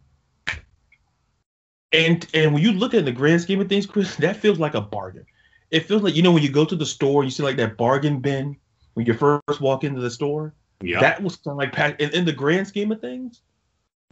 [1.92, 4.74] And and when you look at the grand scheme of things, Chris, that feels like
[4.74, 5.26] a bargain.
[5.70, 7.76] It feels like you know when you go to the store, you see like that
[7.76, 8.56] bargain bin
[8.94, 10.54] when you first walk into the store.
[10.80, 11.00] Yeah.
[11.00, 13.40] That was kind of like Pat in, in the grand scheme of things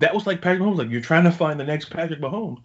[0.02, 0.78] that was like Patrick Mahomes.
[0.78, 2.62] Like you're trying to find the next Patrick Mahomes.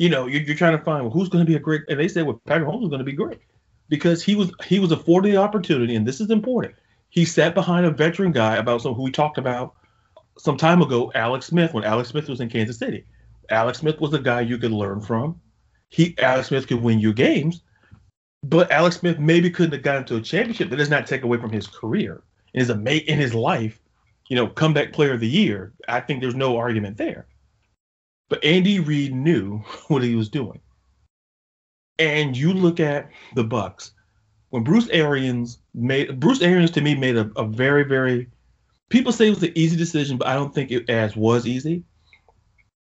[0.00, 1.82] You know, you're, you're trying to find well, who's going to be a great.
[1.88, 3.40] And they said, well, Patrick Holmes is going to be great
[3.88, 6.74] because he was he was afforded the opportunity, and this is important.
[7.10, 9.74] He sat behind a veteran guy about some who we talked about
[10.38, 13.04] some time ago, Alex Smith, when Alex Smith was in Kansas City.
[13.50, 15.40] Alex Smith was a guy you could learn from.
[15.90, 17.62] He Alex Smith could win you games,
[18.42, 20.70] but Alex Smith maybe couldn't have gotten to a championship.
[20.70, 22.22] That does not take away from his career
[22.54, 23.80] in his mate in his life
[24.30, 25.72] you know, comeback player of the year.
[25.88, 27.26] I think there's no argument there.
[28.30, 30.60] But Andy Reid knew what he was doing.
[31.98, 33.90] And you look at the Bucs.
[34.48, 38.28] When Bruce Arians made Bruce Arians to me made a, a very, very
[38.88, 41.84] people say it was an easy decision, but I don't think it as was easy.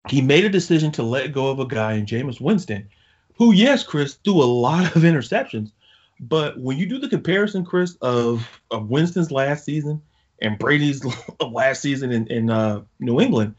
[0.09, 2.87] He made a decision to let go of a guy in Jameis Winston,
[3.35, 5.71] who, yes, Chris, threw a lot of interceptions.
[6.19, 10.01] But when you do the comparison, Chris, of, of Winston's last season
[10.41, 11.03] and Brady's
[11.41, 13.55] last season in, in uh, New England,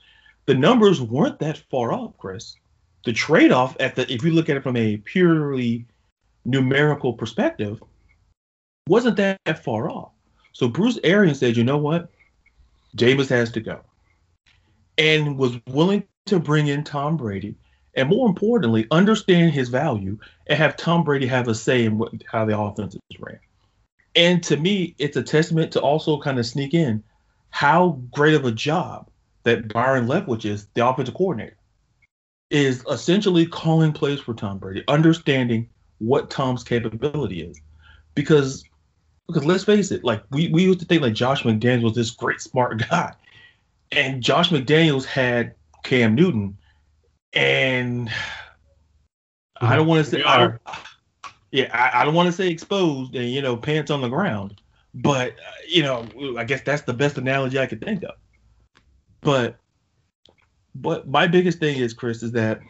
[0.48, 2.56] the numbers weren't that far off, Chris.
[3.04, 5.84] The trade off at the if you look at it from a purely
[6.46, 7.82] numerical perspective,
[8.88, 10.12] wasn't that far off.
[10.54, 12.10] So Bruce Arians said, you know what?
[12.96, 13.80] Jameis has to go.
[14.96, 17.54] And was willing to bring in Tom Brady
[17.94, 22.12] and more importantly, understand his value and have Tom Brady have a say in what,
[22.30, 23.38] how the offense is ran.
[24.16, 27.04] And to me, it's a testament to also kind of sneak in
[27.50, 29.10] how great of a job
[29.44, 31.56] that Byron Leftwich is, the offensive coordinator,
[32.50, 37.60] is essentially calling plays for Tom Brady, understanding what Tom's capability is.
[38.14, 38.64] Because
[39.26, 42.10] because let's face it, like we, we used to think like Josh McDaniels was this
[42.10, 43.12] great smart guy.
[43.92, 46.56] and Josh McDaniels had Cam Newton,
[47.34, 48.10] and
[49.60, 50.60] I don't want to say, I don't,
[51.50, 54.60] yeah, I, I don't want to say exposed and you know pants on the ground,
[54.94, 56.06] but uh, you know
[56.38, 58.14] I guess that's the best analogy I could think of.
[59.20, 59.56] But
[60.74, 62.60] but my biggest thing is Chris is that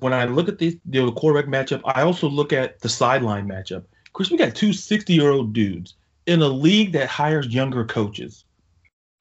[0.00, 2.88] when I look at these you know, the quarterback matchup, I also look at the
[2.88, 3.84] sideline matchup.
[4.12, 5.94] Chris, we got two 60 year old dudes
[6.26, 8.44] in a league that hires younger coaches.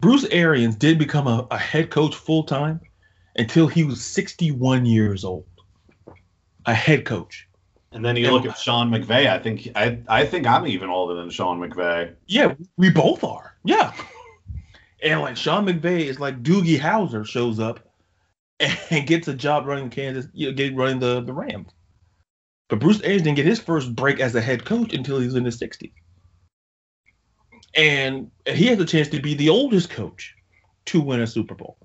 [0.02, 2.80] Bruce Arians did become a, a head coach full time
[3.36, 5.46] until he was 61 years old.
[6.66, 7.48] A head coach.
[7.92, 9.28] And then you and, look at Sean McVay.
[9.28, 12.14] I think I I think I'm even older than Sean McVay.
[12.28, 13.56] Yeah, we both are.
[13.66, 13.94] Yeah.
[15.02, 17.80] And like Sean McVay is like Doogie Howser shows up
[18.60, 21.72] and gets a job running Kansas, you know, getting running the, the Rams.
[22.70, 25.36] But Bruce Arians didn't get his first break as a head coach until he was
[25.36, 25.92] in his 60s.
[27.76, 30.36] And he has a chance to be the oldest coach
[30.86, 31.78] to win a Super Bowl.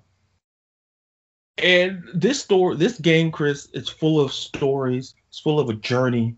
[1.59, 5.14] And this story, this game, Chris, it's full of stories.
[5.29, 6.37] It's full of a journey.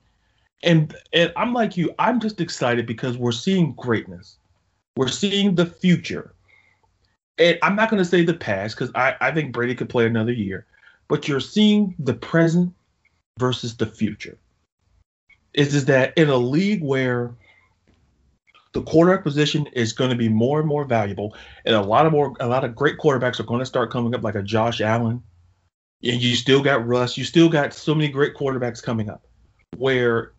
[0.62, 4.38] And and I'm like you, I'm just excited because we're seeing greatness.
[4.96, 6.34] We're seeing the future
[7.38, 10.06] and I'm not going to say the past because I, I think Brady could play
[10.06, 10.66] another year,
[11.06, 12.74] but you're seeing the present
[13.38, 14.38] versus the future.
[15.54, 17.34] Is is that in a league where
[18.72, 22.12] the quarterback position is going to be more and more valuable, and a lot of
[22.12, 24.80] more a lot of great quarterbacks are going to start coming up, like a Josh
[24.80, 25.22] Allen.
[26.02, 27.16] And you still got Russ.
[27.16, 29.26] You still got so many great quarterbacks coming up,
[29.76, 30.32] where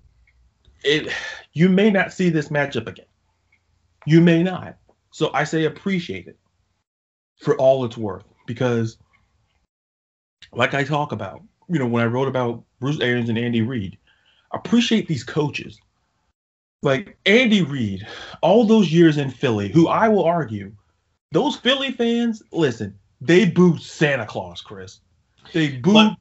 [0.83, 1.11] it
[1.53, 3.05] you may not see this matchup again.
[4.05, 4.77] You may not.
[5.11, 6.37] So I say appreciate it
[7.39, 8.97] for all it's worth because
[10.51, 13.97] like I talk about, you know, when I wrote about Bruce Arians and Andy Reid,
[14.51, 15.79] I appreciate these coaches.
[16.81, 18.07] Like Andy Reid,
[18.41, 20.71] all those years in Philly, who I will argue,
[21.31, 25.01] those Philly fans, listen, they booed Santa Claus, Chris.
[25.53, 25.95] They booed.
[25.95, 26.15] Let,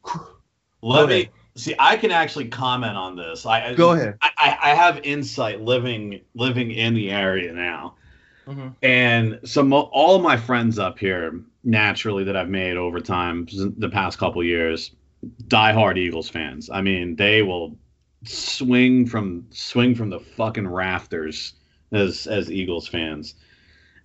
[0.82, 1.74] let me see.
[1.78, 3.46] I can actually comment on this.
[3.46, 4.18] I go ahead.
[4.20, 7.94] I, I have insight living living in the area now.
[8.48, 8.68] Mm-hmm.
[8.82, 14.18] And some all my friends up here, naturally, that I've made over time, the past
[14.18, 14.90] couple years,
[15.48, 16.70] diehard Eagles fans.
[16.70, 17.76] I mean, they will
[18.24, 21.54] swing from swing from the fucking rafters
[21.92, 23.34] as as Eagles fans.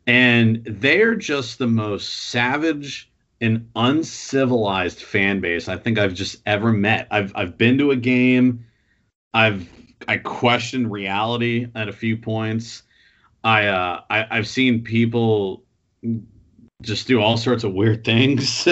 [0.06, 6.71] And they're just the most savage and uncivilized fan base I think I've just ever
[6.71, 7.08] met.
[7.12, 8.65] I've I've been to a game.
[9.34, 9.69] I've
[10.08, 12.84] I questioned reality at a few points.
[13.43, 15.63] I uh I, I've seen people
[16.82, 18.67] just do all sorts of weird things.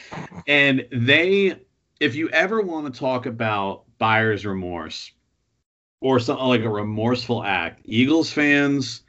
[0.46, 1.60] and they
[2.00, 5.12] if you ever want to talk about buyer's remorse
[6.00, 9.02] or something like a remorseful act, Eagles fans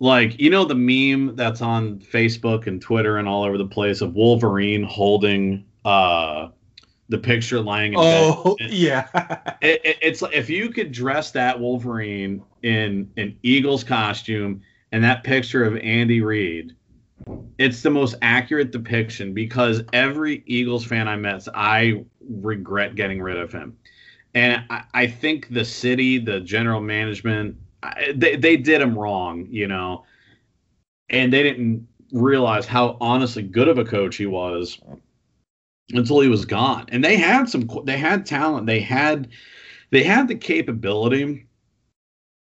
[0.00, 4.00] like you know the meme that's on Facebook and Twitter and all over the place
[4.00, 6.48] of Wolverine holding uh
[7.08, 8.70] the picture lying in oh, bed.
[8.72, 9.06] yeah.
[9.62, 15.04] it, it, it's like if you could dress that Wolverine in an Eagles costume and
[15.04, 16.74] that picture of Andy Reid,
[17.58, 23.36] it's the most accurate depiction because every Eagles fan I met, I regret getting rid
[23.36, 23.76] of him.
[24.34, 27.56] And I, I think the city, the general management,
[28.14, 30.04] they, they did him wrong, you know,
[31.10, 34.78] and they didn't realize how honestly good of a coach he was
[35.92, 36.86] until he was gone.
[36.88, 38.66] And they had some they had talent.
[38.66, 39.28] They had
[39.90, 41.46] they had the capability.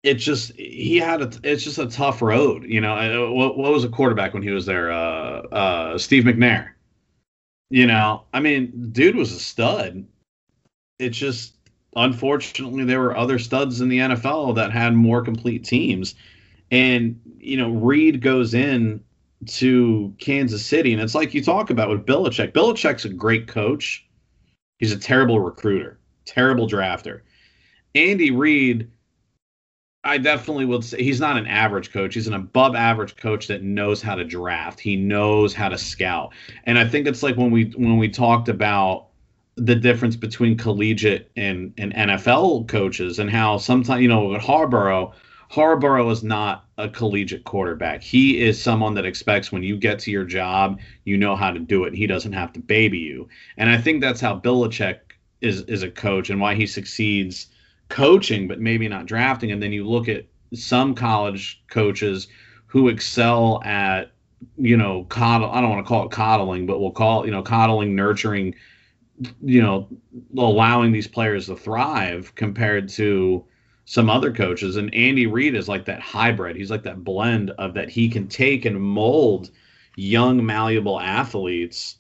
[0.05, 2.93] It's just he had a it's just a tough road, you know.
[2.93, 4.91] Uh, what, what was a quarterback when he was there?
[4.91, 6.69] Uh, uh, Steve McNair.
[7.71, 10.05] You know, I mean, dude was a stud.
[10.99, 11.55] It's just
[11.95, 16.13] unfortunately there were other studs in the NFL that had more complete teams.
[16.69, 19.03] And you know, Reid goes in
[19.47, 22.53] to Kansas City, and it's like you talk about with Belichick.
[22.53, 24.05] Belichick's a great coach.
[24.77, 27.21] He's a terrible recruiter, terrible drafter.
[27.95, 28.91] Andy Reid,
[30.05, 32.13] I definitely would say he's not an average coach.
[32.13, 34.80] He's an above average coach that knows how to draft.
[34.80, 36.32] He knows how to scout.
[36.65, 39.07] And I think it's like when we when we talked about
[39.55, 45.13] the difference between collegiate and, and NFL coaches and how sometimes, you know, with Harbaugh,
[45.51, 48.03] Harbaugh is not a collegiate quarterback.
[48.03, 51.59] He is someone that expects when you get to your job, you know how to
[51.59, 51.93] do it.
[51.95, 53.27] He doesn't have to baby you.
[53.57, 54.99] And I think that's how Belichick
[55.41, 57.47] is is a coach and why he succeeds
[57.95, 59.53] coaching, but maybe not drafting.
[59.53, 62.27] And then you look at some college coaches
[62.67, 64.11] who excel at,
[64.57, 65.49] you know, coddle.
[65.49, 68.53] I don't want to call it coddling, but we'll call it, you know, coddling, nurturing,
[69.41, 69.87] you know,
[70.37, 73.45] allowing these players to thrive compared to
[73.85, 74.75] some other coaches.
[74.75, 76.57] And Andy Reid is like that hybrid.
[76.57, 79.51] He's like that blend of that he can take and mold
[79.95, 81.95] young, malleable athletes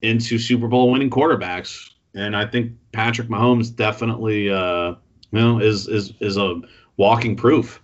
[0.00, 1.90] into Super Bowl winning quarterbacks.
[2.14, 4.94] And I think Patrick Mahomes definitely, uh,
[5.32, 6.60] you know, is is is a
[6.96, 7.82] walking proof.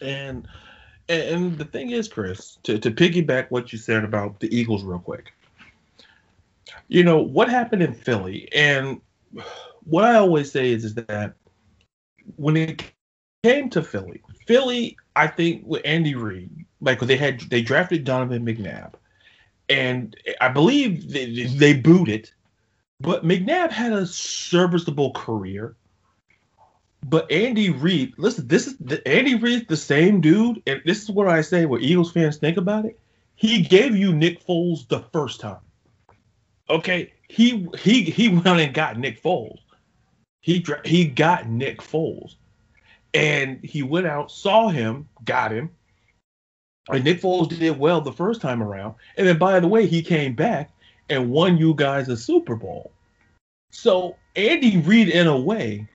[0.00, 0.46] And
[1.08, 5.00] and the thing is, Chris, to, to piggyback what you said about the Eagles real
[5.00, 5.32] quick.
[6.88, 9.00] You know, what happened in Philly, and
[9.84, 11.34] what I always say is, is that
[12.36, 12.84] when it
[13.42, 16.50] came to Philly, Philly, I think with Andy Reid,
[16.80, 18.94] like they had they drafted Donovan McNabb,
[19.68, 22.30] and I believe they, they booted,
[23.00, 25.74] but McNabb had a serviceable career.
[27.02, 31.10] But Andy Reid, listen, this is the, Andy Reid's the same dude, and this is
[31.10, 31.64] what I say.
[31.64, 33.00] What Eagles fans think about it?
[33.36, 35.60] He gave you Nick Foles the first time.
[36.68, 39.60] Okay, he he he went and got Nick Foles.
[40.42, 42.34] He he got Nick Foles,
[43.14, 45.70] and he went out, saw him, got him,
[46.90, 48.94] and Nick Foles did well the first time around.
[49.16, 50.70] And then by the way, he came back
[51.10, 52.92] and won you guys a Super Bowl.
[53.70, 55.86] So Andy Reid, in a way,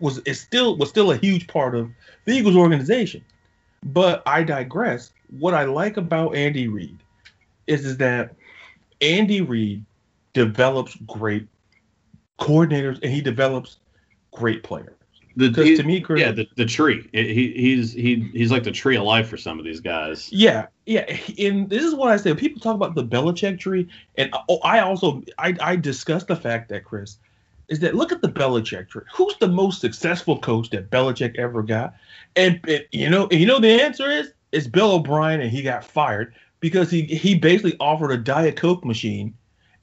[0.00, 1.90] was is still was still a huge part of
[2.26, 3.24] the Eagles organization.
[3.84, 5.12] But I digress.
[5.38, 6.98] What I like about Andy Reid
[7.66, 8.34] is, is that
[9.00, 9.84] Andy Reid
[10.32, 11.46] develops great
[12.38, 13.78] coordinators and he develops
[14.32, 14.96] great players.
[15.36, 17.08] Because to me, Chris, yeah, the, the tree.
[17.12, 20.30] He he's he he's like the tree of life for some of these guys.
[20.32, 21.04] Yeah, yeah.
[21.38, 22.34] And this is what I say.
[22.34, 26.68] People talk about the Belichick tree, and oh, I also I I discuss the fact
[26.68, 27.18] that Chris
[27.68, 29.02] is that look at the Belichick tree.
[29.14, 31.94] Who's the most successful coach that Belichick ever got?
[32.36, 35.62] And, and you know, and you know the answer is it's Bill O'Brien, and he
[35.62, 39.34] got fired because he he basically offered a Diet Coke machine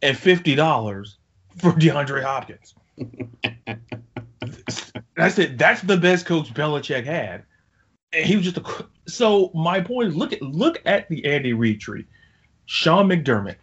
[0.02, 1.18] and fifty dollars
[1.58, 2.76] for DeAndre Hopkins.
[5.18, 7.44] I said that's the best coach Belichick had,
[8.14, 8.88] and he was just a.
[9.08, 12.06] So my point is, look at look at the Andy Reid tree.
[12.66, 13.58] Sean McDermott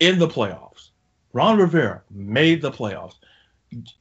[0.00, 0.90] in the playoffs.
[1.32, 3.14] Ron Rivera made the playoffs.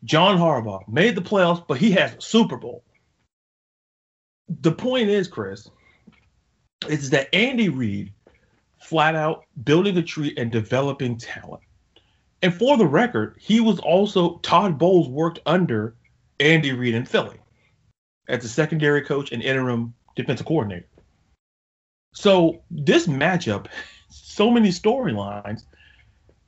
[0.04, 2.84] John Harbaugh made the playoffs, but he has a Super Bowl.
[4.48, 5.70] The point is, Chris,
[6.88, 8.14] is that Andy Reid
[8.80, 11.62] flat out building a tree and developing talent.
[12.41, 15.95] And for the record, he was also Todd Bowles worked under
[16.39, 17.38] Andy Reid in Philly
[18.27, 20.88] as a secondary coach and interim defensive coordinator.
[22.13, 23.67] So this matchup,
[24.09, 25.63] so many storylines,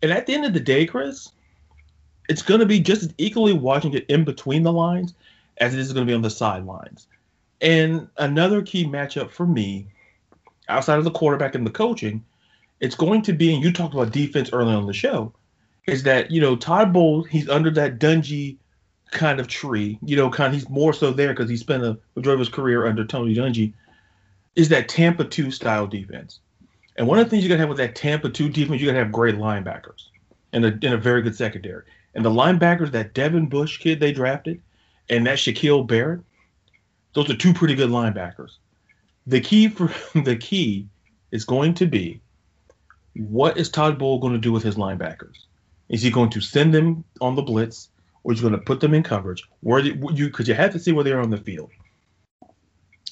[0.02, 1.32] and at the end of the day, Chris,
[2.30, 5.14] it's going to be just as equally watching it in between the lines
[5.58, 7.08] as it is going to be on the sidelines.
[7.62, 9.88] And another key matchup for me,
[10.70, 12.24] outside of the quarterback and the coaching,
[12.80, 15.34] it's going to be, and you talked about defense early on the show,
[15.86, 18.58] is that, you know, Todd Bowles, he's under that Dungy
[19.12, 21.98] kind of tree, you know, kind of, he's more so there because he spent a
[22.16, 23.74] majority of his career under Tony Dungy,
[24.56, 26.40] is that Tampa 2 style defense.
[26.98, 28.88] And one of the things you got to have with that Tampa 2 defense, you
[28.88, 30.10] got to have great linebackers
[30.54, 31.84] and a, and a very good secondary.
[32.14, 34.62] And the linebackers, that Devin Bush kid they drafted
[35.10, 36.22] and that Shaquille Barrett,
[37.14, 38.58] those are two pretty good linebackers.
[39.28, 40.88] The key for the key
[41.32, 42.22] is going to be
[43.14, 45.46] what is Todd Bowl going to do with his linebackers?
[45.90, 47.90] Is he going to send them on the blitz?
[48.30, 49.44] He's going to put them in coverage.
[49.62, 51.72] Where you because you have to see where they are on the field,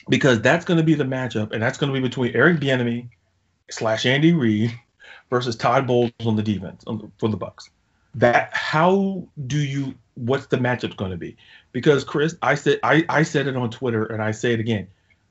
[0.09, 3.09] because that's going to be the matchup, and that's going to be between Eric Bieniemy
[3.69, 4.71] slash Andy Reid
[5.29, 7.69] versus Todd Bowles on the defense on the, for the Bucs.
[8.15, 9.95] That how do you?
[10.15, 11.37] What's the matchup going to be?
[11.71, 14.87] Because Chris, I said I, I said it on Twitter, and I say it again.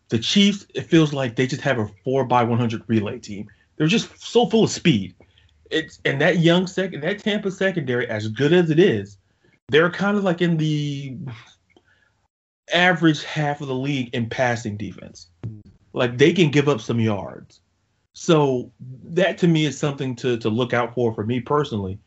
[0.08, 3.48] The Chiefs, it feels like they just have a four by one hundred relay team.
[3.76, 5.14] They're just so full of speed.
[5.70, 9.18] It's and that young second, that Tampa secondary, as good as it is,
[9.68, 11.16] they're kind of like in the
[12.72, 15.28] average half of the league in passing defense.
[15.92, 17.60] Like they can give up some yards.
[18.12, 18.70] So
[19.04, 21.98] that to me is something to to look out for for me personally.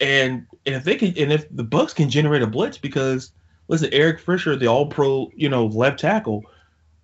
[0.00, 3.32] And and if they can and if the Bucs can generate a blitz because
[3.68, 6.44] listen, Eric Fisher, the all pro, you know, left tackle,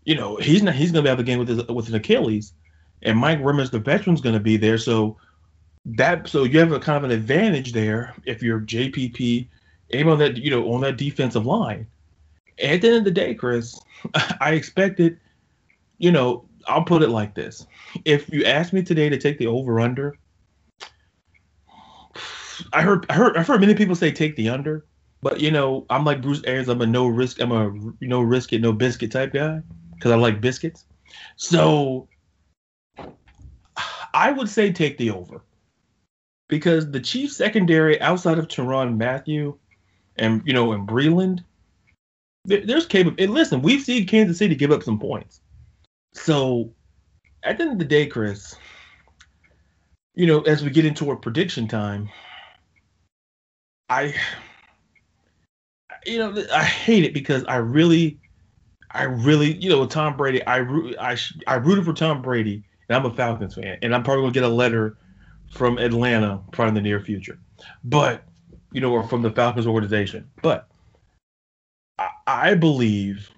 [0.04, 1.94] you know, he's not he's gonna be out of the game with his with an
[1.94, 2.52] Achilles.
[3.02, 4.78] And Mike Remmers, the veteran's gonna be there.
[4.78, 5.16] So
[5.84, 9.48] that so you have a kind of an advantage there if you're JPP
[9.90, 11.86] aim on that, you know, on that defensive line.
[12.62, 13.78] At the end of the day, Chris,
[14.40, 15.18] I expected,
[15.98, 17.66] you know, I'll put it like this.
[18.04, 20.16] If you asked me today to take the over under,
[22.72, 24.84] I heard I heard I've heard many people say take the under,
[25.22, 28.52] but you know, I'm like Bruce Arians, I'm a no risk, I'm a no risk
[28.52, 29.60] it, no biscuit type guy
[29.94, 30.84] because I like biscuits.
[31.36, 32.08] So
[34.14, 35.42] I would say take the over.
[36.48, 39.58] Because the Chiefs secondary outside of Tyrann Mathieu
[40.18, 41.44] and you know, and Breeland,
[42.44, 43.22] there, there's capable.
[43.22, 45.40] And listen, we've seen Kansas City give up some points.
[46.12, 46.72] So
[47.42, 48.56] at the end of the day, Chris,
[50.14, 52.08] you know, as we get into our prediction time,
[53.88, 54.14] I,
[56.06, 58.18] you know, I hate it because I really,
[58.90, 60.60] I really, you know, with Tom Brady, I
[60.98, 64.32] I I rooted for Tom Brady, and I'm a Falcons fan, and I'm probably gonna
[64.32, 64.96] get a letter
[65.52, 67.38] from Atlanta probably in the near future,
[67.84, 68.25] but
[68.72, 70.68] you know, or from the Falcons organization, but
[71.98, 73.30] I, I believe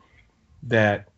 [0.64, 1.08] that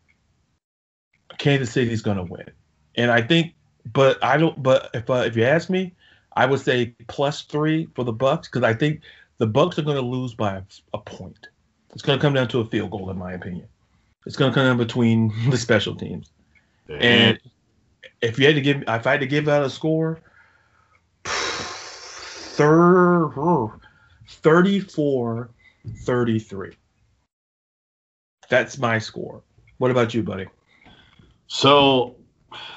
[1.37, 2.49] Kansas City is gonna win,
[2.95, 3.53] and I think,
[3.91, 5.93] but I don't, but if uh, if you ask me,
[6.35, 9.01] I would say plus three for the Bucs because I think
[9.41, 10.61] the Bucs are going to lose by a,
[10.93, 11.47] a point.
[11.93, 13.67] It's going to come down to a field goal, in my opinion.
[14.27, 16.29] It's going to come down between the special teams.
[16.87, 17.01] Damn.
[17.01, 17.39] And
[18.21, 20.19] if you had to give, if I had to give out a score,
[21.25, 23.31] third,
[24.31, 25.49] 34
[26.05, 26.77] 33.
[28.49, 29.41] That's my score.
[29.77, 30.47] What about you, buddy?
[31.47, 32.15] So,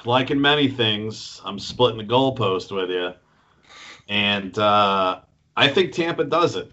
[0.05, 3.13] like in many things, I'm splitting the goalpost with you.
[4.09, 5.21] And uh,
[5.57, 6.71] I think Tampa does it.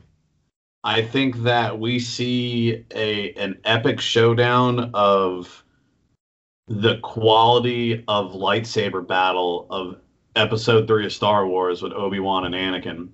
[0.84, 5.64] I think that we see a an epic showdown of
[6.68, 9.98] the quality of lightsaber battle of
[10.36, 13.10] episode 3 of Star Wars with Obi-Wan and Anakin.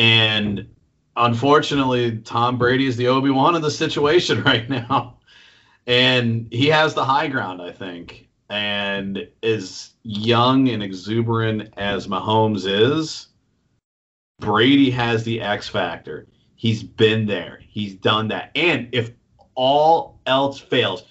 [0.00, 0.66] And
[1.14, 5.18] unfortunately, Tom Brady is the Obi-Wan of the situation right now.
[5.86, 8.26] And he has the high ground, I think.
[8.48, 13.26] And as young and exuberant as Mahomes is,
[14.40, 16.26] Brady has the X factor.
[16.56, 17.60] He's been there.
[17.68, 18.52] He's done that.
[18.54, 19.10] And if
[19.54, 21.04] all else fails,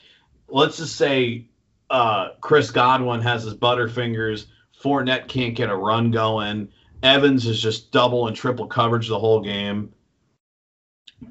[0.47, 1.45] let's just say
[1.91, 4.47] uh, Chris Godwin has his butterfingers.
[4.81, 6.69] Fournette can't get a run going.
[7.03, 9.93] Evans is just double and triple coverage the whole game.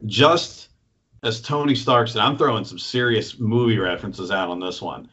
[0.07, 0.69] Just
[1.23, 5.11] as Tony Stark said, I'm throwing some serious movie references out on this one.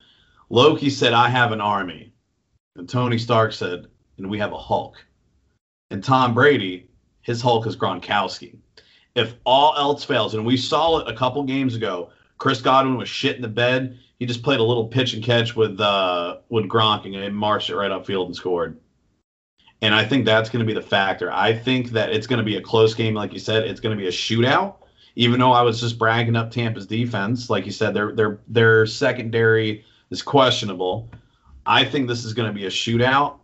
[0.50, 2.14] Loki said, I have an army.
[2.76, 3.88] And Tony Stark said,
[4.18, 5.04] and we have a Hulk.
[5.92, 6.90] And Tom Brady,
[7.22, 8.58] his Hulk is Gronkowski.
[9.16, 13.08] If all else fails, and we saw it a couple games ago, Chris Godwin was
[13.08, 13.98] shit in the bed.
[14.20, 17.76] He just played a little pitch and catch with uh, with Gronk and marched it
[17.76, 18.78] right upfield and scored.
[19.86, 21.32] And I think that's going to be the factor.
[21.32, 23.66] I think that it's going to be a close game, like you said.
[23.66, 24.78] It's going to be a shootout.
[25.16, 28.88] Even though I was just bragging up Tampa's defense, like you said, their their their
[28.88, 31.12] secondary is questionable.
[31.68, 33.38] I think this is going to be a shootout,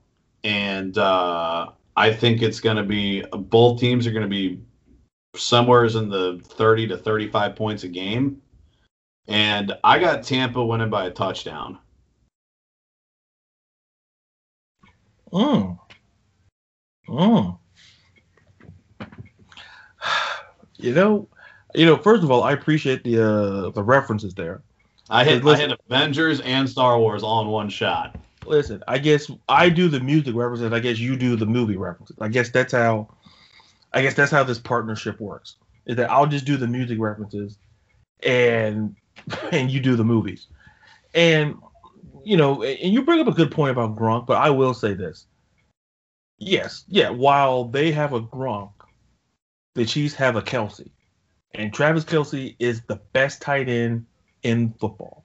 [0.44, 4.64] and uh, I think it's going to be both teams are going to be
[5.36, 8.42] somewhere in the 30 to 35 points a game.
[9.28, 11.78] And I got Tampa winning by a touchdown.
[15.32, 15.78] Mm.
[17.12, 17.58] Mm.
[20.78, 21.28] You know,
[21.76, 21.96] you know.
[21.96, 24.64] First of all, I appreciate the uh, the references there.
[25.12, 28.16] I hit, listen, I hit Avengers and Star Wars all in one shot.
[28.48, 30.74] Listen, I guess I do the music references.
[30.74, 32.16] I guess you do the movie references.
[32.20, 33.10] I guess that's how.
[33.94, 35.58] I guess that's how this partnership works.
[35.86, 37.60] Is that I'll just do the music references,
[38.24, 38.96] and
[39.52, 40.48] and you do the movies,
[41.14, 41.58] and
[42.24, 44.96] you know, and you bring up a good point about Gronk, but I will say
[44.96, 45.28] this.
[46.44, 47.12] Yes, yeah.
[47.12, 48.72] While they have a Gronk,
[49.76, 50.90] the Chiefs have a Kelce,
[51.54, 54.08] and Travis Kelce is the best tight end
[54.42, 55.24] in football.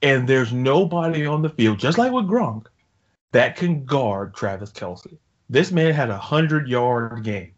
[0.00, 2.66] And there's nobody on the field, just like with Gronk,
[3.32, 5.18] that can guard Travis Kelce.
[5.50, 7.52] This man had a hundred yard game.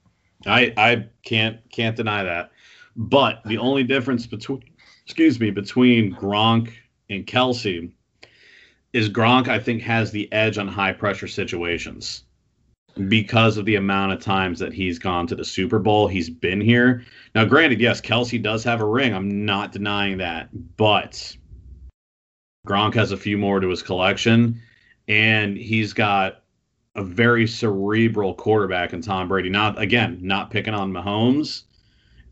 [0.47, 2.51] I I can't can't deny that.
[2.97, 4.65] But the only difference between
[5.05, 6.73] excuse me between Gronk
[7.11, 7.93] and Kelce
[8.95, 12.23] is Gronk I think has the edge on high pressure situations
[13.09, 16.09] because of the amount of times that he's gone to the Super Bowl.
[16.09, 17.05] He's been here.
[17.35, 19.15] Now, granted, yes, Kelce does have a ring.
[19.15, 20.49] I'm not denying that.
[20.77, 21.37] But
[22.67, 24.61] Gronk has a few more to his collection,
[25.09, 26.43] and he's got
[26.95, 29.51] a very cerebral quarterback in Tom Brady.
[29.51, 31.65] Not again, not picking on Mahomes,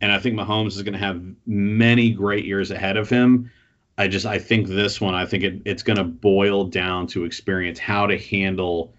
[0.00, 3.50] and I think Mahomes is going to have many great years ahead of him.
[3.96, 7.24] I just I think this one I think it, it's going to boil down to
[7.24, 8.94] experience how to handle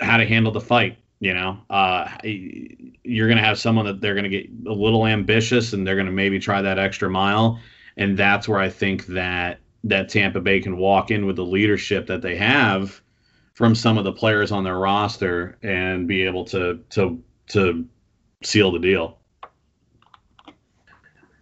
[0.00, 0.98] how to handle the fight.
[1.20, 5.06] You know, uh, you're going to have someone that they're going to get a little
[5.06, 7.60] ambitious and they're going to maybe try that extra mile,
[7.98, 12.06] and that's where I think that that Tampa Bay can walk in with the leadership
[12.06, 13.00] that they have
[13.54, 17.86] from some of the players on their roster and be able to to to
[18.42, 19.18] seal the deal.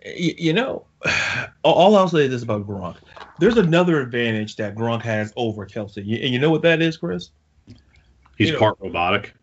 [0.04, 0.86] You know,
[1.62, 2.96] all I'll say is this about Gronk.
[3.38, 7.30] There's another advantage that Gronk has over Kelce, and you know what that is, Chris?
[8.38, 9.34] He's you part know, robotic.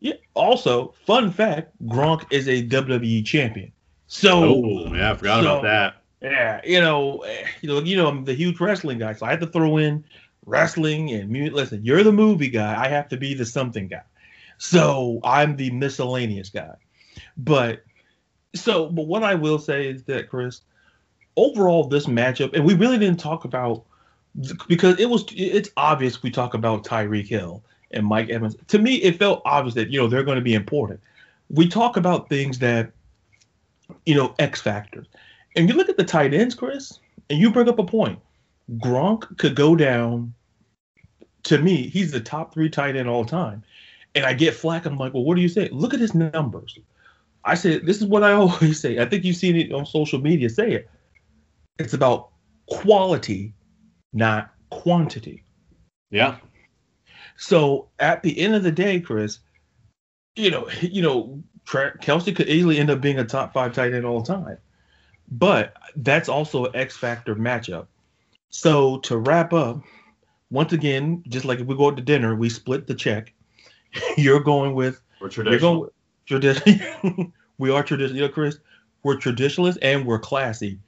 [0.00, 0.14] Yeah.
[0.34, 3.72] Also, fun fact: Gronk is a WWE champion.
[4.06, 4.44] So.
[4.44, 5.94] Oh yeah, I forgot so, about that.
[6.20, 9.30] Yeah, you know, eh, you know, you know, I'm the huge wrestling guy, so I
[9.30, 10.04] had to throw in
[10.46, 11.32] wrestling and.
[11.52, 12.80] Listen, you're the movie guy.
[12.80, 14.02] I have to be the something guy.
[14.58, 16.74] So I'm the miscellaneous guy.
[17.36, 17.82] But
[18.54, 20.60] so, but what I will say is that Chris,
[21.36, 23.84] overall, this matchup, and we really didn't talk about
[24.68, 28.56] because it was it's obvious we talk about Tyreek Hill and Mike Evans.
[28.68, 31.00] To me, it felt obvious that you know they're going to be important.
[31.50, 32.92] We talk about things that
[34.06, 35.06] you know X factors,
[35.56, 36.98] and you look at the tight ends, Chris,
[37.30, 38.18] and you bring up a point.
[38.78, 40.34] Gronk could go down.
[41.44, 43.64] To me, he's the top three tight end all time,
[44.14, 44.86] and I get flack.
[44.86, 45.68] I'm like, well, what do you say?
[45.70, 46.78] Look at his numbers.
[47.44, 48.98] I said, this is what I always say.
[48.98, 50.48] I think you've seen it on social media.
[50.48, 50.90] Say it.
[51.78, 52.30] It's about
[52.66, 53.54] quality,
[54.12, 55.42] not quantity.
[56.10, 56.36] Yeah.
[57.42, 59.40] So at the end of the day, Chris,
[60.36, 64.04] you know, you know, Kelce could easily end up being a top five tight end
[64.04, 64.58] all time,
[65.28, 67.86] but that's also an X factor matchup.
[68.50, 69.82] So to wrap up,
[70.50, 73.32] once again, just like if we go out to dinner, we split the check.
[74.16, 75.90] you're going with we're traditional.
[76.28, 78.58] You're going, we are traditional, you know, Chris.
[79.02, 80.78] We're traditionalists and we're classy.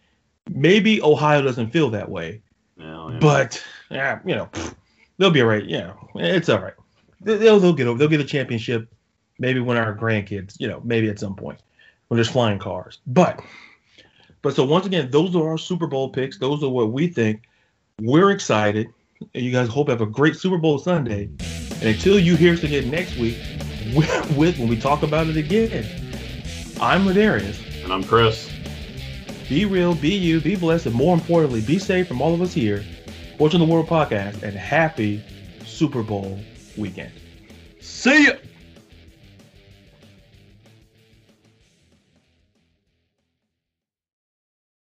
[0.48, 2.42] Maybe Ohio doesn't feel that way,
[2.76, 3.18] yeah.
[3.20, 4.48] but yeah, you know,
[5.18, 5.64] they'll be all right.
[5.64, 6.74] Yeah, it's all right.
[7.20, 7.98] They'll they'll get over.
[7.98, 8.88] They'll get a championship.
[9.38, 11.58] Maybe when our grandkids, you know, maybe at some point
[12.08, 12.98] when there's flying cars.
[13.06, 13.40] But
[14.42, 16.38] but so once again, those are our Super Bowl picks.
[16.38, 17.42] Those are what we think.
[18.00, 18.88] We're excited.
[19.32, 21.30] You guys hope have a great Super Bowl Sunday.
[21.74, 23.38] And until you hear us again next week,
[23.94, 25.84] with, with when we talk about it again,
[26.80, 27.60] I'm Ladarius.
[27.82, 28.50] And I'm Chris.
[29.48, 32.52] Be real, be you, be blessed, and more importantly, be safe from all of us
[32.52, 32.84] here.
[33.38, 35.22] Fortune the World podcast, and happy
[35.64, 36.38] Super Bowl
[36.76, 37.12] weekend.
[37.80, 38.34] See ya.